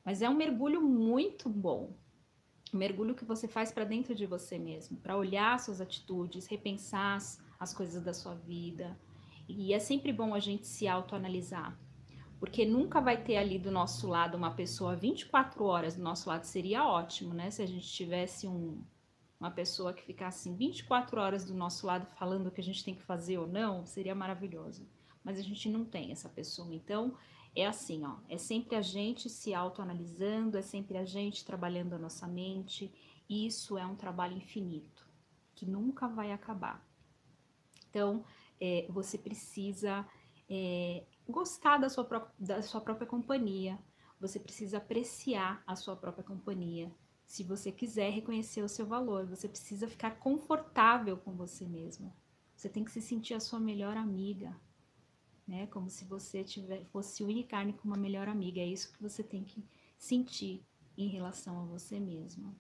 Mas 0.04 0.22
é 0.22 0.30
um 0.30 0.36
mergulho 0.36 0.82
muito 0.82 1.48
bom, 1.50 1.94
mergulho 2.78 3.16
que 3.16 3.26
você 3.26 3.48
faz 3.48 3.72
para 3.72 3.84
dentro 3.84 4.14
de 4.14 4.26
você 4.26 4.58
mesmo, 4.58 4.98
para 4.98 5.18
olhar 5.18 5.60
suas 5.60 5.82
atitudes, 5.82 6.48
repensar 6.48 7.16
as, 7.16 7.44
as 7.60 7.74
coisas 7.74 8.04
da 8.04 8.14
sua 8.14 8.36
vida. 8.36 8.98
E 9.48 9.74
é 9.74 9.80
sempre 9.80 10.14
bom 10.14 10.34
a 10.34 10.40
gente 10.40 10.68
se 10.68 10.88
autoanalisar, 10.88 11.78
porque 12.40 12.66
nunca 12.66 13.02
vai 13.02 13.22
ter 13.22 13.38
ali 13.38 13.58
do 13.58 13.72
nosso 13.72 14.08
lado 14.08 14.38
uma 14.38 14.52
pessoa 14.52 14.96
24 14.96 15.64
horas 15.64 15.96
do 15.96 16.04
nosso 16.04 16.30
lado, 16.30 16.44
seria 16.44 16.86
ótimo, 16.86 17.34
né? 17.34 17.50
Se 17.50 17.62
a 17.62 17.66
gente 17.66 17.92
tivesse 17.92 18.48
um, 18.48 18.82
uma 19.40 19.50
pessoa 19.50 19.94
que 19.94 20.04
ficasse 20.04 20.50
assim, 20.50 20.58
24 20.58 21.20
horas 21.20 21.46
do 21.46 21.54
nosso 21.54 21.88
lado 21.88 22.06
falando 22.18 22.48
o 22.48 22.52
que 22.52 22.62
a 22.62 22.64
gente 22.64 22.84
tem 22.84 22.94
que 22.94 23.04
fazer 23.04 23.38
ou 23.38 23.48
não, 23.48 23.86
seria 23.86 24.14
maravilhoso. 24.14 24.88
Mas 25.24 25.40
a 25.40 25.42
gente 25.42 25.70
não 25.70 25.86
tem 25.86 26.12
essa 26.12 26.30
pessoa. 26.30 26.74
Então, 26.74 27.16
é 27.56 27.65
assim, 27.65 28.06
ó, 28.06 28.18
é 28.29 28.38
sempre 28.38 28.75
a 28.75 28.82
gente 28.82 29.29
se 29.29 29.53
autoanalisando, 29.53 30.58
é 30.58 30.62
sempre 30.62 30.98
a 30.98 31.06
gente 31.06 31.46
trabalhando 31.46 31.94
a 31.94 32.00
nossa 32.00 32.27
mente, 32.27 32.94
e 33.27 33.46
isso 33.46 33.77
é 33.77 33.86
um 33.86 33.96
trabalho 33.96 34.38
infinito, 34.38 35.08
que 35.56 35.65
nunca 35.65 36.08
vai 36.08 36.32
acabar. 36.32 36.86
Então, 37.89 38.24
é, 38.62 38.86
você 38.89 39.18
precisa 39.18 40.08
é, 40.50 41.03
gostar 41.27 41.77
da 41.77 41.89
sua, 41.89 42.34
da 42.39 42.62
sua 42.62 42.82
própria 42.82 43.08
companhia, 43.08 43.79
você 44.20 44.39
precisa 44.39 44.77
apreciar 44.77 45.63
a 45.65 45.75
sua 45.75 45.96
própria 45.96 46.24
companhia. 46.24 46.94
Se 47.25 47.44
você 47.44 47.72
quiser 47.72 48.12
reconhecer 48.12 48.62
o 48.62 48.68
seu 48.68 48.86
valor, 48.86 49.25
você 49.25 49.48
precisa 49.48 49.88
ficar 49.88 50.20
confortável 50.20 51.15
com 51.15 51.36
você 51.36 51.65
mesmo. 51.65 52.13
Você 52.56 52.68
tem 52.68 52.84
que 52.84 52.91
se 52.91 53.01
sentir 53.01 53.34
a 53.34 53.39
sua 53.39 53.60
melhor 53.60 53.96
amiga, 53.96 54.60
né? 55.50 55.68
Como 55.68 55.89
se 55.89 56.06
você 56.06 56.44
tiver, 56.44 56.86
fosse 56.86 57.24
unir 57.24 57.48
carne 57.48 57.74
com 57.74 57.88
uma 57.88 57.98
melhor 57.98 58.29
amiga. 58.29 58.62
É 58.62 58.68
isso 58.68 58.94
que 58.94 59.01
você 59.01 59.24
tem 59.24 59.44
que 59.44 59.65
sentir 59.98 60.63
em 60.96 61.08
relação 61.08 61.60
a 61.60 61.65
você 61.65 62.00
mesmo. 62.00 62.56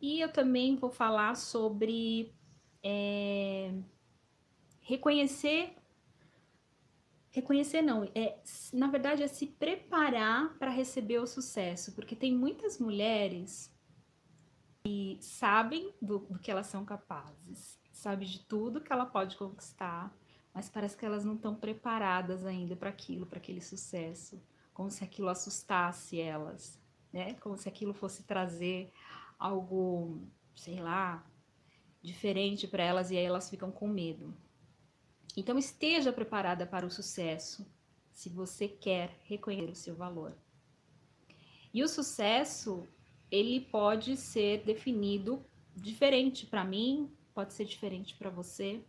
E 0.00 0.20
eu 0.20 0.32
também 0.32 0.76
vou 0.76 0.90
falar 0.90 1.34
sobre 1.34 2.32
é, 2.82 3.74
reconhecer. 4.80 5.74
Reconhecer 7.32 7.82
não, 7.82 8.04
é, 8.14 8.40
na 8.72 8.88
verdade 8.88 9.22
é 9.22 9.28
se 9.28 9.46
preparar 9.46 10.56
para 10.58 10.70
receber 10.70 11.18
o 11.18 11.26
sucesso, 11.26 11.94
porque 11.94 12.16
tem 12.16 12.34
muitas 12.34 12.78
mulheres 12.78 13.72
que 14.82 15.18
sabem 15.20 15.94
do, 16.00 16.18
do 16.20 16.38
que 16.38 16.50
elas 16.50 16.66
são 16.66 16.84
capazes, 16.84 17.78
sabe 17.92 18.24
de 18.24 18.40
tudo 18.40 18.80
que 18.80 18.92
ela 18.92 19.06
pode 19.06 19.36
conquistar, 19.36 20.12
mas 20.54 20.68
parece 20.68 20.96
que 20.96 21.06
elas 21.06 21.24
não 21.24 21.34
estão 21.34 21.54
preparadas 21.54 22.44
ainda 22.44 22.74
para 22.76 22.90
aquilo, 22.90 23.26
para 23.26 23.38
aquele 23.38 23.60
sucesso, 23.60 24.42
como 24.72 24.90
se 24.90 25.04
aquilo 25.04 25.28
assustasse 25.28 26.20
elas, 26.20 26.80
né? 27.12 27.34
Como 27.34 27.56
se 27.56 27.68
aquilo 27.68 27.94
fosse 27.94 28.22
trazer 28.24 28.92
algo, 29.38 30.20
sei 30.54 30.80
lá, 30.80 31.24
diferente 32.02 32.66
para 32.66 32.82
elas 32.82 33.10
e 33.10 33.16
aí 33.16 33.24
elas 33.24 33.48
ficam 33.48 33.70
com 33.70 33.88
medo. 33.88 34.34
Então 35.36 35.58
esteja 35.58 36.12
preparada 36.12 36.66
para 36.66 36.86
o 36.86 36.90
sucesso, 36.90 37.66
se 38.10 38.28
você 38.28 38.66
quer 38.66 39.16
reconhecer 39.24 39.70
o 39.70 39.76
seu 39.76 39.94
valor. 39.94 40.36
E 41.72 41.82
o 41.84 41.88
sucesso, 41.88 42.86
ele 43.30 43.60
pode 43.60 44.16
ser 44.16 44.64
definido 44.64 45.44
diferente 45.76 46.46
para 46.46 46.64
mim, 46.64 47.10
pode 47.32 47.52
ser 47.52 47.64
diferente 47.64 48.16
para 48.16 48.28
você, 48.28 48.84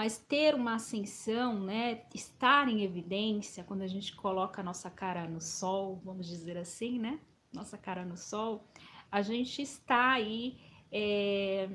mas 0.00 0.16
ter 0.16 0.54
uma 0.54 0.76
ascensão, 0.76 1.60
né, 1.60 2.06
estar 2.14 2.66
em 2.68 2.82
evidência 2.82 3.62
quando 3.62 3.82
a 3.82 3.86
gente 3.86 4.16
coloca 4.16 4.62
a 4.62 4.64
nossa 4.64 4.88
cara 4.88 5.28
no 5.28 5.42
sol, 5.42 6.00
vamos 6.02 6.26
dizer 6.26 6.56
assim, 6.56 6.98
né, 6.98 7.20
nossa 7.52 7.76
cara 7.76 8.02
no 8.02 8.16
sol, 8.16 8.64
a 9.12 9.20
gente 9.20 9.60
está 9.60 10.12
aí 10.12 10.58
é, 10.90 11.68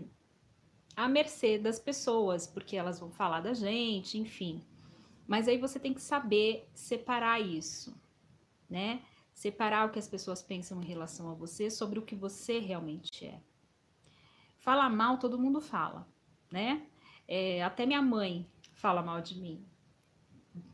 à 0.96 1.08
mercê 1.08 1.60
das 1.60 1.78
pessoas, 1.78 2.48
porque 2.48 2.76
elas 2.76 3.00
vão 3.00 3.12
falar 3.12 3.42
da 3.42 3.54
gente, 3.54 4.18
enfim. 4.18 4.60
Mas 5.28 5.48
aí 5.48 5.60
você 5.60 5.80
tem 5.80 5.94
que 5.94 6.02
saber 6.02 6.68
separar 6.74 7.40
isso, 7.40 7.96
né? 8.68 9.04
Separar 9.36 9.88
o 9.88 9.92
que 9.92 10.00
as 10.00 10.08
pessoas 10.08 10.42
pensam 10.42 10.82
em 10.82 10.86
relação 10.86 11.30
a 11.30 11.36
você 11.36 11.70
sobre 11.70 12.00
o 12.00 12.02
que 12.02 12.16
você 12.16 12.58
realmente 12.58 13.24
é. 13.24 13.40
Falar 14.58 14.90
mal, 14.90 15.20
todo 15.20 15.38
mundo 15.38 15.62
fala, 15.62 16.08
né? 16.52 16.88
É, 17.28 17.64
até 17.64 17.86
minha 17.86 18.02
mãe 18.02 18.46
fala 18.74 19.02
mal 19.02 19.22
de 19.22 19.40
mim, 19.40 19.66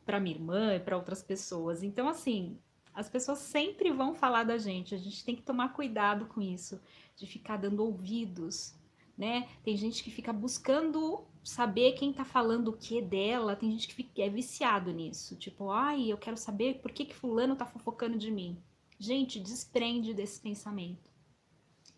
para 0.06 0.20
minha 0.20 0.36
irmã 0.36 0.76
e 0.76 0.80
para 0.80 0.98
outras 0.98 1.24
pessoas. 1.24 1.84
Então, 1.84 2.08
assim, 2.08 2.58
as 2.94 3.10
pessoas 3.10 3.40
sempre 3.40 3.92
vão 3.92 4.14
falar 4.14 4.44
da 4.44 4.58
gente. 4.58 4.94
A 4.94 4.98
gente 4.98 5.24
tem 5.24 5.36
que 5.36 5.42
tomar 5.42 5.70
cuidado 5.70 6.26
com 6.26 6.42
isso, 6.42 6.82
de 7.16 7.26
ficar 7.26 7.58
dando 7.58 7.84
ouvidos, 7.84 8.76
né? 9.18 9.48
Tem 9.64 9.78
gente 9.78 10.04
que 10.04 10.12
fica 10.12 10.34
buscando 10.34 11.26
saber 11.44 11.94
quem 11.94 12.12
tá 12.12 12.26
falando 12.26 12.70
o 12.70 12.78
que 12.78 13.02
dela. 13.02 13.56
Tem 13.56 13.72
gente 13.72 13.88
que 13.88 14.22
é 14.22 14.30
viciado 14.30 14.92
nisso. 14.92 15.36
Tipo, 15.36 15.70
ai, 15.70 16.12
eu 16.12 16.18
quero 16.18 16.38
saber 16.38 16.80
por 16.82 16.92
que, 16.92 17.06
que 17.06 17.16
fulano 17.16 17.56
tá 17.56 17.66
fofocando 17.66 18.18
de 18.18 18.30
mim. 18.32 18.62
Gente, 19.00 19.40
desprende 19.40 20.14
desse 20.14 20.40
pensamento. 20.40 21.10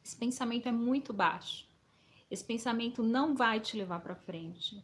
Esse 0.04 0.16
pensamento 0.16 0.68
é 0.68 0.72
muito 0.72 1.12
baixo. 1.12 1.66
Esse 2.34 2.44
pensamento 2.44 3.04
não 3.04 3.36
vai 3.36 3.60
te 3.60 3.78
levar 3.78 4.00
para 4.00 4.16
frente. 4.16 4.84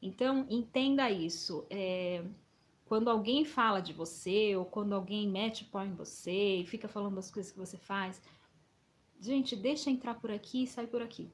Então, 0.00 0.46
entenda 0.48 1.10
isso. 1.10 1.66
É, 1.68 2.24
quando 2.86 3.10
alguém 3.10 3.44
fala 3.44 3.82
de 3.82 3.92
você, 3.92 4.56
ou 4.56 4.64
quando 4.64 4.94
alguém 4.94 5.28
mete 5.28 5.66
pau 5.66 5.84
em 5.84 5.92
você 5.92 6.56
e 6.56 6.66
fica 6.66 6.88
falando 6.88 7.16
das 7.16 7.30
coisas 7.30 7.52
que 7.52 7.58
você 7.58 7.76
faz, 7.76 8.22
gente, 9.20 9.54
deixa 9.54 9.90
entrar 9.90 10.14
por 10.14 10.30
aqui 10.30 10.62
e 10.62 10.66
sai 10.66 10.86
por 10.86 11.02
aqui. 11.02 11.30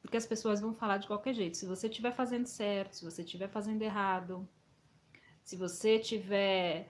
Porque 0.00 0.16
as 0.16 0.24
pessoas 0.24 0.62
vão 0.62 0.72
falar 0.72 0.96
de 0.96 1.06
qualquer 1.06 1.34
jeito. 1.34 1.58
Se 1.58 1.66
você 1.66 1.88
estiver 1.88 2.12
fazendo 2.12 2.46
certo, 2.46 2.96
se 2.96 3.04
você 3.04 3.20
estiver 3.20 3.50
fazendo 3.50 3.82
errado, 3.82 4.48
se 5.44 5.56
você 5.56 5.96
estiver 5.96 6.88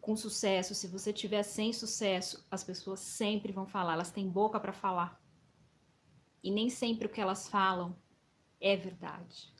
com 0.00 0.16
sucesso, 0.16 0.74
se 0.74 0.86
você 0.86 1.10
estiver 1.10 1.42
sem 1.42 1.70
sucesso, 1.70 2.46
as 2.50 2.64
pessoas 2.64 3.00
sempre 3.00 3.52
vão 3.52 3.66
falar, 3.66 3.92
elas 3.92 4.10
têm 4.10 4.26
boca 4.26 4.58
para 4.58 4.72
falar. 4.72 5.21
E 6.42 6.50
nem 6.50 6.68
sempre 6.68 7.06
o 7.06 7.10
que 7.10 7.20
elas 7.20 7.48
falam 7.48 7.96
é 8.60 8.76
verdade, 8.76 9.52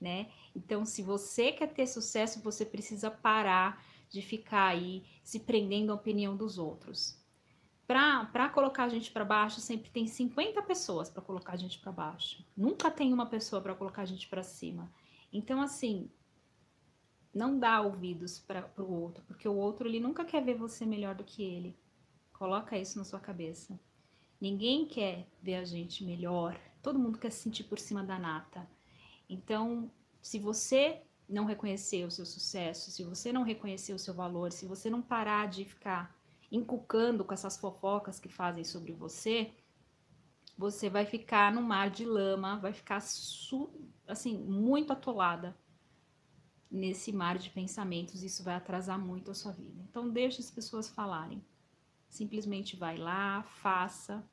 né? 0.00 0.30
Então, 0.54 0.84
se 0.84 1.02
você 1.02 1.52
quer 1.52 1.72
ter 1.72 1.86
sucesso, 1.86 2.40
você 2.42 2.64
precisa 2.64 3.10
parar 3.10 3.84
de 4.08 4.20
ficar 4.22 4.66
aí 4.66 5.04
se 5.22 5.40
prendendo 5.40 5.92
à 5.92 5.94
opinião 5.94 6.36
dos 6.36 6.58
outros. 6.58 7.18
Para 7.86 8.48
colocar 8.48 8.84
a 8.84 8.88
gente 8.88 9.10
para 9.10 9.24
baixo, 9.24 9.60
sempre 9.60 9.90
tem 9.90 10.06
50 10.06 10.62
pessoas 10.62 11.10
para 11.10 11.22
colocar 11.22 11.54
a 11.54 11.56
gente 11.56 11.78
para 11.80 11.90
baixo. 11.90 12.44
Nunca 12.56 12.90
tem 12.90 13.12
uma 13.12 13.26
pessoa 13.26 13.60
para 13.60 13.74
colocar 13.74 14.02
a 14.02 14.06
gente 14.06 14.28
para 14.28 14.42
cima. 14.42 14.92
Então, 15.32 15.60
assim, 15.60 16.08
não 17.34 17.58
dá 17.58 17.80
ouvidos 17.80 18.38
para 18.38 18.70
o 18.78 18.92
outro, 18.92 19.24
porque 19.26 19.48
o 19.48 19.56
outro 19.56 19.88
ele 19.88 20.00
nunca 20.00 20.24
quer 20.24 20.44
ver 20.44 20.54
você 20.54 20.86
melhor 20.86 21.14
do 21.14 21.24
que 21.24 21.42
ele. 21.42 21.76
Coloca 22.32 22.78
isso 22.78 22.96
na 22.96 23.04
sua 23.04 23.20
cabeça. 23.20 23.78
Ninguém 24.40 24.86
quer 24.86 25.28
ver 25.42 25.56
a 25.56 25.64
gente 25.64 26.04
melhor. 26.04 26.58
Todo 26.82 26.98
mundo 26.98 27.18
quer 27.18 27.30
se 27.30 27.42
sentir 27.42 27.64
por 27.64 27.78
cima 27.78 28.02
da 28.02 28.18
nata. 28.18 28.66
Então, 29.28 29.90
se 30.22 30.38
você 30.38 31.02
não 31.28 31.44
reconhecer 31.44 32.04
o 32.04 32.10
seu 32.10 32.26
sucesso, 32.26 32.90
se 32.90 33.04
você 33.04 33.32
não 33.32 33.42
reconhecer 33.42 33.92
o 33.92 33.98
seu 33.98 34.14
valor, 34.14 34.50
se 34.50 34.66
você 34.66 34.88
não 34.90 35.02
parar 35.02 35.48
de 35.48 35.64
ficar 35.64 36.16
inculcando 36.50 37.24
com 37.24 37.32
essas 37.32 37.56
fofocas 37.56 38.18
que 38.18 38.28
fazem 38.28 38.64
sobre 38.64 38.92
você, 38.92 39.52
você 40.58 40.90
vai 40.90 41.06
ficar 41.06 41.52
no 41.52 41.62
mar 41.62 41.90
de 41.90 42.04
lama, 42.04 42.58
vai 42.58 42.72
ficar 42.72 43.02
assim 44.06 44.38
muito 44.38 44.92
atolada 44.92 45.56
nesse 46.70 47.12
mar 47.12 47.38
de 47.38 47.50
pensamentos. 47.50 48.22
Isso 48.22 48.42
vai 48.42 48.54
atrasar 48.54 48.98
muito 48.98 49.30
a 49.30 49.34
sua 49.34 49.52
vida. 49.52 49.82
Então 49.88 50.10
deixe 50.10 50.40
as 50.40 50.50
pessoas 50.50 50.88
falarem. 50.88 51.42
Simplesmente 52.10 52.76
vai 52.76 52.98
lá, 52.98 53.42
faça 53.44 54.28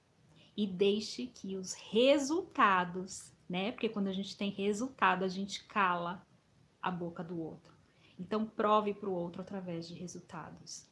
e 0.58 0.66
deixe 0.66 1.28
que 1.28 1.56
os 1.56 1.74
resultados, 1.74 3.32
né? 3.48 3.72
Porque 3.72 3.88
quando 3.88 4.08
a 4.08 4.12
gente 4.12 4.36
tem 4.36 4.50
resultado, 4.50 5.24
a 5.24 5.28
gente 5.28 5.64
cala 5.66 6.26
a 6.82 6.90
boca 6.90 7.24
do 7.24 7.40
outro. 7.40 7.78
Então 8.20 8.48
prove 8.48 8.96
para 8.96 9.08
o 9.08 9.14
outro 9.14 9.42
através 9.42 9.88
de 9.88 9.94
resultados. 9.94 10.90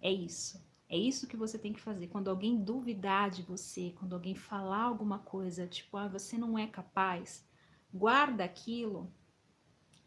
É 0.00 0.12
isso. 0.12 0.62
É 0.90 0.96
isso 0.96 1.26
que 1.26 1.38
você 1.38 1.58
tem 1.58 1.72
que 1.72 1.80
fazer. 1.80 2.08
Quando 2.08 2.28
alguém 2.28 2.62
duvidar 2.62 3.30
de 3.30 3.42
você, 3.42 3.94
quando 3.98 4.12
alguém 4.12 4.34
falar 4.34 4.82
alguma 4.82 5.18
coisa, 5.18 5.66
tipo, 5.66 5.96
ah, 5.96 6.06
você 6.06 6.36
não 6.36 6.58
é 6.58 6.66
capaz, 6.66 7.48
guarda 7.92 8.44
aquilo 8.44 9.10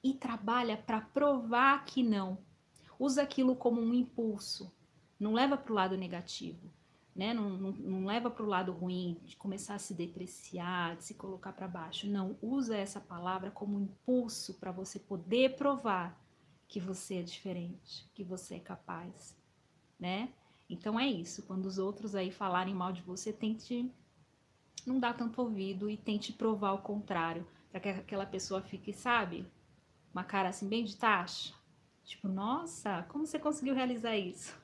e 0.03 0.13
trabalha 0.13 0.77
para 0.77 1.01
provar 1.01 1.83
que 1.85 2.03
não. 2.03 2.37
Usa 2.99 3.23
aquilo 3.23 3.55
como 3.55 3.81
um 3.81 3.93
impulso. 3.93 4.71
Não 5.19 5.33
leva 5.33 5.57
para 5.57 5.71
o 5.71 5.75
lado 5.75 5.97
negativo. 5.97 6.71
Né? 7.15 7.33
Não, 7.33 7.49
não, 7.49 7.71
não 7.71 8.05
leva 8.05 8.29
para 8.29 8.43
o 8.43 8.47
lado 8.47 8.71
ruim, 8.71 9.17
de 9.25 9.35
começar 9.35 9.75
a 9.75 9.79
se 9.79 9.93
depreciar, 9.93 10.95
de 10.95 11.03
se 11.03 11.13
colocar 11.13 11.51
para 11.51 11.67
baixo. 11.67 12.07
Não, 12.07 12.37
usa 12.41 12.77
essa 12.77 13.01
palavra 13.01 13.51
como 13.51 13.77
um 13.77 13.81
impulso 13.81 14.53
para 14.53 14.71
você 14.71 14.99
poder 14.99 15.55
provar 15.55 16.17
que 16.67 16.79
você 16.79 17.15
é 17.15 17.23
diferente, 17.23 18.09
que 18.13 18.23
você 18.23 18.55
é 18.55 18.59
capaz, 18.59 19.35
né? 19.99 20.29
Então 20.69 20.99
é 20.99 21.07
isso, 21.07 21.41
quando 21.47 21.65
os 21.65 21.79
outros 21.79 22.13
aí 22.13 22.31
falarem 22.31 22.75
mal 22.75 22.93
de 22.93 23.01
você, 23.01 23.33
tente 23.33 23.91
não 24.85 24.99
dar 24.99 25.17
tanto 25.17 25.41
ouvido 25.41 25.89
e 25.89 25.97
tente 25.97 26.31
provar 26.31 26.73
o 26.73 26.81
contrário, 26.83 27.45
para 27.71 27.79
que 27.79 27.89
aquela 27.89 28.25
pessoa 28.25 28.61
fique, 28.61 28.93
sabe, 28.93 29.47
uma 30.13 30.23
cara 30.23 30.49
assim 30.49 30.67
bem 30.67 30.83
de 30.83 30.95
taxa. 30.95 31.53
Tipo, 32.03 32.27
nossa, 32.27 33.03
como 33.09 33.25
você 33.25 33.39
conseguiu 33.39 33.73
realizar 33.73 34.15
isso? 34.15 34.58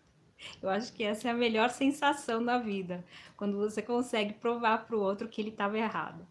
Eu 0.61 0.69
acho 0.69 0.93
que 0.93 1.03
essa 1.03 1.27
é 1.27 1.31
a 1.31 1.35
melhor 1.35 1.69
sensação 1.69 2.43
da 2.43 2.57
vida, 2.57 3.03
quando 3.37 3.57
você 3.57 3.81
consegue 3.81 4.33
provar 4.33 4.85
para 4.85 4.95
o 4.95 5.01
outro 5.01 5.27
que 5.27 5.41
ele 5.41 5.49
estava 5.49 5.77
errado. 5.77 6.27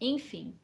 Enfim, 0.00 0.58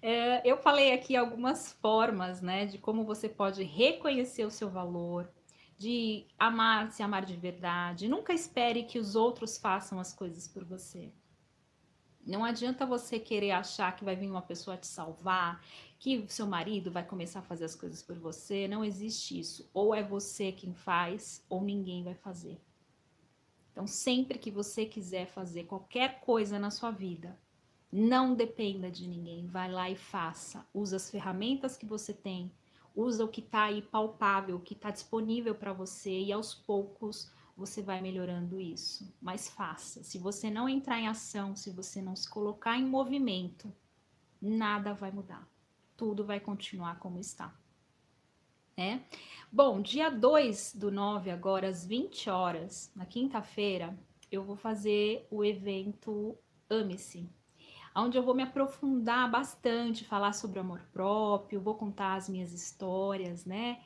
é, 0.00 0.42
eu 0.48 0.56
falei 0.56 0.92
aqui 0.92 1.16
algumas 1.16 1.72
formas, 1.74 2.42
né, 2.42 2.66
de 2.66 2.78
como 2.78 3.04
você 3.04 3.28
pode 3.28 3.62
reconhecer 3.62 4.44
o 4.44 4.50
seu 4.50 4.68
valor, 4.68 5.30
de 5.78 6.26
amar, 6.38 6.90
se 6.90 7.02
amar 7.02 7.24
de 7.24 7.36
verdade. 7.36 8.08
Nunca 8.08 8.32
espere 8.32 8.84
que 8.84 8.98
os 8.98 9.14
outros 9.14 9.58
façam 9.58 9.98
as 9.98 10.12
coisas 10.12 10.46
por 10.48 10.64
você. 10.64 11.12
Não 12.24 12.44
adianta 12.44 12.86
você 12.86 13.18
querer 13.18 13.50
achar 13.50 13.94
que 13.96 14.04
vai 14.04 14.14
vir 14.14 14.30
uma 14.30 14.42
pessoa 14.42 14.76
te 14.76 14.86
salvar, 14.86 15.64
que 15.98 16.24
seu 16.28 16.46
marido 16.46 16.90
vai 16.90 17.04
começar 17.04 17.40
a 17.40 17.42
fazer 17.42 17.64
as 17.64 17.74
coisas 17.74 18.02
por 18.02 18.18
você. 18.18 18.68
Não 18.68 18.84
existe 18.84 19.38
isso. 19.38 19.68
Ou 19.74 19.94
é 19.94 20.02
você 20.02 20.52
quem 20.52 20.74
faz, 20.74 21.44
ou 21.48 21.62
ninguém 21.62 22.04
vai 22.04 22.14
fazer. 22.14 22.60
Então, 23.72 23.86
sempre 23.86 24.38
que 24.38 24.50
você 24.50 24.84
quiser 24.86 25.26
fazer 25.26 25.64
qualquer 25.64 26.20
coisa 26.20 26.58
na 26.58 26.70
sua 26.70 26.90
vida, 26.90 27.38
não 27.90 28.34
dependa 28.34 28.90
de 28.90 29.08
ninguém. 29.08 29.46
Vai 29.46 29.70
lá 29.70 29.90
e 29.90 29.96
faça. 29.96 30.66
Usa 30.72 30.96
as 30.96 31.10
ferramentas 31.10 31.76
que 31.76 31.86
você 31.86 32.12
tem 32.12 32.52
usa 32.94 33.24
o 33.24 33.28
que 33.28 33.40
está 33.40 33.64
aí 33.64 33.82
palpável, 33.82 34.56
o 34.56 34.60
que 34.60 34.74
está 34.74 34.90
disponível 34.90 35.54
para 35.54 35.72
você 35.72 36.20
e 36.20 36.32
aos 36.32 36.54
poucos 36.54 37.30
você 37.56 37.82
vai 37.82 38.00
melhorando 38.00 38.60
isso. 38.60 39.14
Mas 39.20 39.48
faça. 39.48 40.02
Se 40.02 40.18
você 40.18 40.50
não 40.50 40.68
entrar 40.68 40.98
em 40.98 41.08
ação, 41.08 41.54
se 41.54 41.70
você 41.70 42.00
não 42.00 42.16
se 42.16 42.28
colocar 42.28 42.78
em 42.78 42.84
movimento, 42.84 43.72
nada 44.40 44.92
vai 44.92 45.10
mudar. 45.10 45.46
Tudo 45.96 46.24
vai 46.24 46.40
continuar 46.40 46.98
como 46.98 47.18
está. 47.18 47.54
É? 48.76 49.00
Bom, 49.50 49.82
dia 49.82 50.10
2 50.10 50.74
do 50.74 50.90
9, 50.90 51.30
agora 51.30 51.68
às 51.68 51.84
20 51.84 52.30
horas, 52.30 52.90
na 52.96 53.04
quinta-feira, 53.04 53.96
eu 54.30 54.42
vou 54.42 54.56
fazer 54.56 55.26
o 55.30 55.44
evento 55.44 56.38
Ame-se, 56.70 57.28
onde 57.94 58.16
eu 58.16 58.22
vou 58.22 58.34
me 58.34 58.42
aprofundar 58.42 59.30
bastante, 59.30 60.06
falar 60.06 60.32
sobre 60.32 60.58
amor 60.58 60.80
próprio, 60.90 61.60
vou 61.60 61.74
contar 61.74 62.14
as 62.14 62.30
minhas 62.30 62.50
histórias, 62.52 63.44
né? 63.44 63.82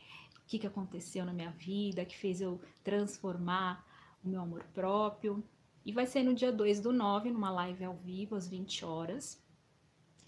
O 0.47 0.49
que, 0.49 0.61
que 0.61 0.67
aconteceu 0.67 1.25
na 1.25 1.33
minha 1.33 1.51
vida, 1.51 2.05
que 2.05 2.17
fez 2.17 2.41
eu 2.41 2.61
transformar 2.85 3.85
o 4.25 4.29
meu 4.29 4.41
amor 4.41 4.65
próprio. 4.73 5.43
E 5.85 5.91
vai 5.91 6.07
ser 6.07 6.23
no 6.23 6.33
dia 6.33 6.53
2 6.53 6.81
do 6.81 6.93
9, 6.93 7.33
numa 7.33 7.51
live 7.51 7.85
ao 7.85 7.97
vivo, 7.97 8.37
às 8.37 8.47
20 8.47 8.85
horas. 8.85 9.43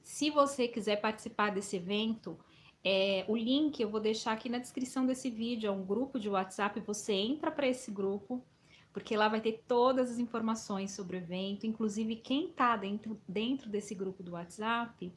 Se 0.03 0.29
você 0.29 0.67
quiser 0.67 0.97
participar 0.97 1.51
desse 1.51 1.77
evento, 1.77 2.37
é, 2.83 3.25
o 3.29 3.37
link 3.37 3.79
eu 3.79 3.89
vou 3.89 4.01
deixar 4.01 4.33
aqui 4.33 4.49
na 4.49 4.59
descrição 4.59 5.07
desse 5.07 5.31
vídeo, 5.31 5.69
é 5.69 5.71
um 5.71 5.87
grupo 5.87 6.19
de 6.19 6.29
WhatsApp, 6.29 6.81
você 6.81 7.13
entra 7.13 7.53
para 7.53 7.69
esse 7.69 7.93
grupo, 7.93 8.45
porque 8.93 9.17
lá 9.17 9.29
vai 9.29 9.41
ter 9.41 9.63
todas 9.69 10.11
as 10.11 10.19
informações 10.19 10.91
sobre 10.91 11.17
o 11.17 11.21
evento, 11.21 11.65
inclusive 11.65 12.17
quem 12.17 12.49
está 12.49 12.77
dentro, 12.77 13.21
dentro 13.29 13.71
desse 13.71 13.95
grupo 13.95 14.21
do 14.21 14.33
WhatsApp 14.33 15.13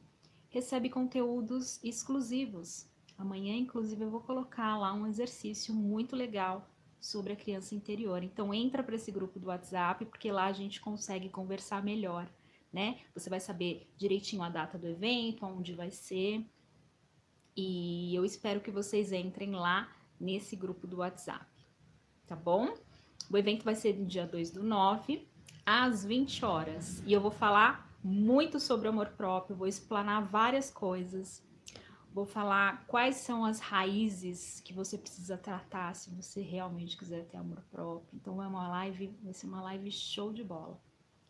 recebe 0.48 0.90
conteúdos 0.90 1.82
exclusivos. 1.82 2.86
Amanhã, 3.16 3.54
inclusive, 3.54 4.02
eu 4.02 4.10
vou 4.10 4.20
colocar 4.20 4.76
lá 4.78 4.92
um 4.92 5.06
exercício 5.06 5.74
muito 5.74 6.16
legal 6.16 6.68
sobre 7.00 7.32
a 7.32 7.36
criança 7.36 7.74
interior. 7.74 8.22
Então, 8.22 8.54
entra 8.54 8.82
para 8.82 8.94
esse 8.94 9.10
grupo 9.10 9.38
do 9.38 9.48
WhatsApp, 9.48 10.04
porque 10.06 10.30
lá 10.30 10.46
a 10.46 10.52
gente 10.52 10.80
consegue 10.80 11.28
conversar 11.28 11.82
melhor, 11.82 12.28
né? 12.72 13.00
Você 13.14 13.28
vai 13.28 13.40
saber 13.40 13.92
direitinho 13.96 14.42
a 14.42 14.48
data 14.48 14.78
do 14.78 14.86
evento, 14.86 15.44
onde 15.44 15.74
vai 15.74 15.90
ser. 15.90 16.44
E 17.56 18.14
eu 18.14 18.24
espero 18.24 18.60
que 18.60 18.70
vocês 18.70 19.12
entrem 19.12 19.52
lá 19.52 19.92
nesse 20.18 20.54
grupo 20.54 20.86
do 20.86 20.98
WhatsApp, 20.98 21.46
tá 22.26 22.36
bom? 22.36 22.72
O 23.30 23.36
evento 23.36 23.64
vai 23.64 23.74
ser 23.74 23.98
no 23.98 24.06
dia 24.06 24.26
2 24.26 24.50
do 24.50 24.62
9, 24.62 25.28
às 25.66 26.04
20 26.04 26.44
horas. 26.44 27.02
E 27.06 27.12
eu 27.12 27.20
vou 27.20 27.30
falar 27.30 27.90
muito 28.02 28.58
sobre 28.58 28.88
amor 28.88 29.08
próprio, 29.10 29.56
vou 29.56 29.66
explanar 29.66 30.24
várias 30.24 30.70
coisas. 30.70 31.42
Vou 32.14 32.26
falar 32.26 32.84
quais 32.86 33.16
são 33.16 33.42
as 33.42 33.58
raízes 33.58 34.60
que 34.60 34.74
você 34.74 34.98
precisa 34.98 35.38
tratar 35.38 35.94
se 35.94 36.10
você 36.10 36.42
realmente 36.42 36.94
quiser 36.96 37.24
ter 37.24 37.38
amor 37.38 37.62
próprio. 37.70 38.10
Então 38.12 38.42
é 38.42 38.46
uma 38.46 38.68
live, 38.68 39.16
vai 39.22 39.32
ser 39.32 39.46
uma 39.46 39.62
live 39.62 39.90
show 39.90 40.30
de 40.30 40.44
bola. 40.44 40.78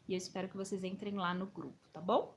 E 0.08 0.14
eu 0.14 0.18
espero 0.18 0.48
que 0.48 0.56
vocês 0.56 0.82
entrem 0.82 1.14
lá 1.14 1.32
no 1.32 1.46
grupo, 1.46 1.78
tá 1.92 2.00
bom? 2.00 2.36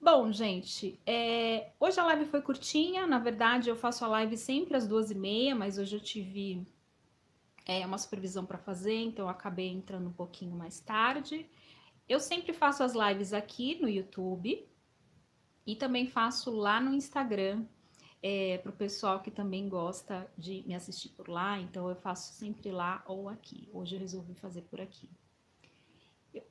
Bom, 0.00 0.32
gente, 0.32 0.98
é... 1.04 1.72
hoje 1.78 2.00
a 2.00 2.04
live 2.04 2.24
foi 2.24 2.40
curtinha. 2.40 3.06
Na 3.06 3.18
verdade, 3.18 3.68
eu 3.68 3.76
faço 3.76 4.02
a 4.04 4.08
live 4.08 4.36
sempre 4.38 4.74
às 4.74 4.88
duas 4.88 5.10
e 5.10 5.14
meia, 5.14 5.54
mas 5.54 5.76
hoje 5.76 5.96
eu 5.96 6.00
tive 6.00 6.66
é, 7.66 7.84
uma 7.84 7.98
supervisão 7.98 8.46
para 8.46 8.56
fazer, 8.56 8.96
então 8.96 9.26
eu 9.26 9.30
acabei 9.30 9.68
entrando 9.68 10.08
um 10.08 10.12
pouquinho 10.12 10.56
mais 10.56 10.80
tarde. 10.80 11.46
Eu 12.08 12.18
sempre 12.18 12.54
faço 12.54 12.82
as 12.82 12.94
lives 12.94 13.34
aqui 13.34 13.78
no 13.80 13.88
YouTube 13.88 14.66
e 15.66 15.76
também 15.76 16.06
faço 16.06 16.50
lá 16.50 16.80
no 16.80 16.94
Instagram 16.94 17.64
é, 18.22 18.58
para 18.58 18.70
o 18.70 18.74
pessoal 18.74 19.20
que 19.20 19.30
também 19.30 19.68
gosta 19.68 20.26
de 20.36 20.64
me 20.66 20.74
assistir 20.74 21.10
por 21.10 21.28
lá, 21.28 21.60
então 21.60 21.88
eu 21.90 21.96
faço 21.96 22.32
sempre 22.32 22.70
lá 22.70 23.04
ou 23.06 23.28
aqui. 23.28 23.68
Hoje 23.72 23.96
eu 23.96 24.00
resolvi 24.00 24.34
fazer 24.34 24.62
por 24.62 24.80
aqui. 24.80 25.10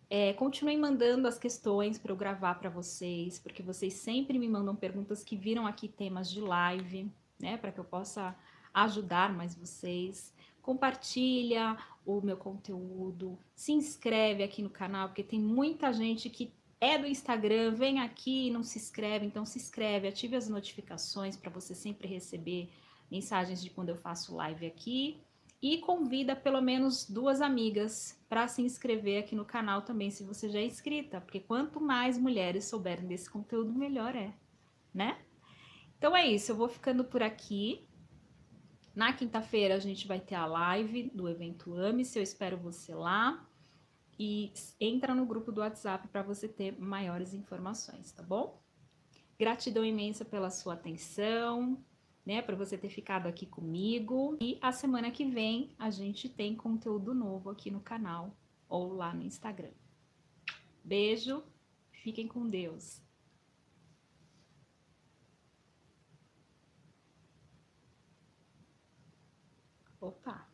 É, 0.10 0.34
continuem 0.34 0.78
mandando 0.78 1.28
as 1.28 1.40
questões 1.40 1.98
para 1.98 2.12
eu 2.12 2.16
gravar 2.16 2.56
para 2.56 2.70
vocês, 2.70 3.40
porque 3.40 3.64
vocês 3.64 3.94
sempre 3.96 4.38
me 4.38 4.48
mandam 4.48 4.76
perguntas 4.76 5.24
que 5.24 5.36
viram 5.36 5.66
aqui 5.66 5.88
temas 5.88 6.30
de 6.30 6.40
live, 6.40 7.12
né? 7.40 7.58
Para 7.58 7.72
que 7.72 7.80
eu 7.80 7.84
possa 7.84 8.36
ajudar 8.74 9.34
mais 9.34 9.56
vocês. 9.56 10.32
Compartilha 10.62 11.78
o 12.06 12.22
meu 12.22 12.38
conteúdo, 12.38 13.38
se 13.56 13.72
inscreve 13.72 14.44
aqui 14.44 14.62
no 14.62 14.70
canal, 14.70 15.08
porque 15.08 15.24
tem 15.24 15.40
muita 15.40 15.92
gente 15.92 16.30
que 16.30 16.54
é 16.84 16.98
do 16.98 17.08
Instagram, 17.08 17.74
vem 17.74 18.02
aqui 18.02 18.48
e 18.48 18.52
não 18.52 18.62
se 18.62 18.78
inscreve, 18.78 19.26
então 19.26 19.46
se 19.46 19.58
inscreve, 19.58 20.06
ative 20.06 20.36
as 20.36 20.50
notificações 20.50 21.38
para 21.38 21.50
você 21.50 21.74
sempre 21.74 22.10
receber 22.10 22.70
mensagens 23.10 23.64
de 23.64 23.70
quando 23.70 23.88
eu 23.88 23.96
faço 23.96 24.36
live 24.36 24.66
aqui 24.66 25.22
e 25.62 25.78
convida 25.78 26.36
pelo 26.36 26.60
menos 26.60 27.10
duas 27.10 27.40
amigas 27.40 28.22
para 28.28 28.50
se 28.50 28.62
inscrever 28.62 29.24
aqui 29.24 29.34
no 29.34 29.46
canal 29.46 29.84
também, 29.84 30.12
se 30.12 30.26
você 30.26 30.50
já 30.50 30.60
é 30.60 30.66
inscrita, 30.66 31.22
porque 31.22 31.40
quanto 31.40 31.80
mais 31.80 32.18
mulheres 32.18 32.66
souberem 32.66 33.08
desse 33.08 33.30
conteúdo, 33.30 33.72
melhor 33.72 34.14
é, 34.14 34.34
né? 34.94 35.18
Então 35.98 36.14
é 36.14 36.28
isso, 36.28 36.52
eu 36.52 36.56
vou 36.58 36.68
ficando 36.68 37.06
por 37.06 37.24
aqui. 37.24 37.88
Na 38.94 39.14
quinta-feira 39.14 39.76
a 39.76 39.80
gente 39.80 40.06
vai 40.06 40.20
ter 40.20 40.36
a 40.36 40.46
live 40.46 41.10
do 41.16 41.30
evento 41.30 41.74
Ame-se, 41.76 42.20
eu 42.20 42.24
espero 42.24 42.58
você 42.58 42.94
lá. 42.94 43.48
E 44.20 44.54
entra 44.80 45.16
no 45.16 45.26
grupo 45.26 45.52
do 45.52 45.62
WhatsApp 45.62 46.08
para 46.08 46.22
você 46.22 46.48
ter 46.48 46.80
maiores 46.80 47.34
informações, 47.34 48.12
tá 48.12 48.22
bom? 48.22 48.62
Gratidão 49.38 49.84
imensa 49.84 50.24
pela 50.24 50.50
sua 50.50 50.76
atenção 50.76 51.84
né, 52.26 52.42
para 52.42 52.56
você 52.56 52.78
ter 52.78 52.90
ficado 52.90 53.28
aqui 53.28 53.46
comigo. 53.46 54.38
E 54.42 54.58
a 54.62 54.72
semana 54.72 55.12
que 55.12 55.26
vem 55.26 55.76
a 55.78 55.90
gente 55.90 56.30
tem 56.30 56.56
conteúdo 56.56 57.14
novo 57.14 57.50
aqui 57.50 57.70
no 57.70 57.82
canal 57.82 58.36
ou 58.68 58.94
lá 58.94 59.14
no 59.14 59.24
Instagram. 59.24 59.74
Beijo, 60.84 61.44
fiquem 61.92 62.28
com 62.28 62.48
Deus. 62.48 63.02
Opa! 70.00 70.53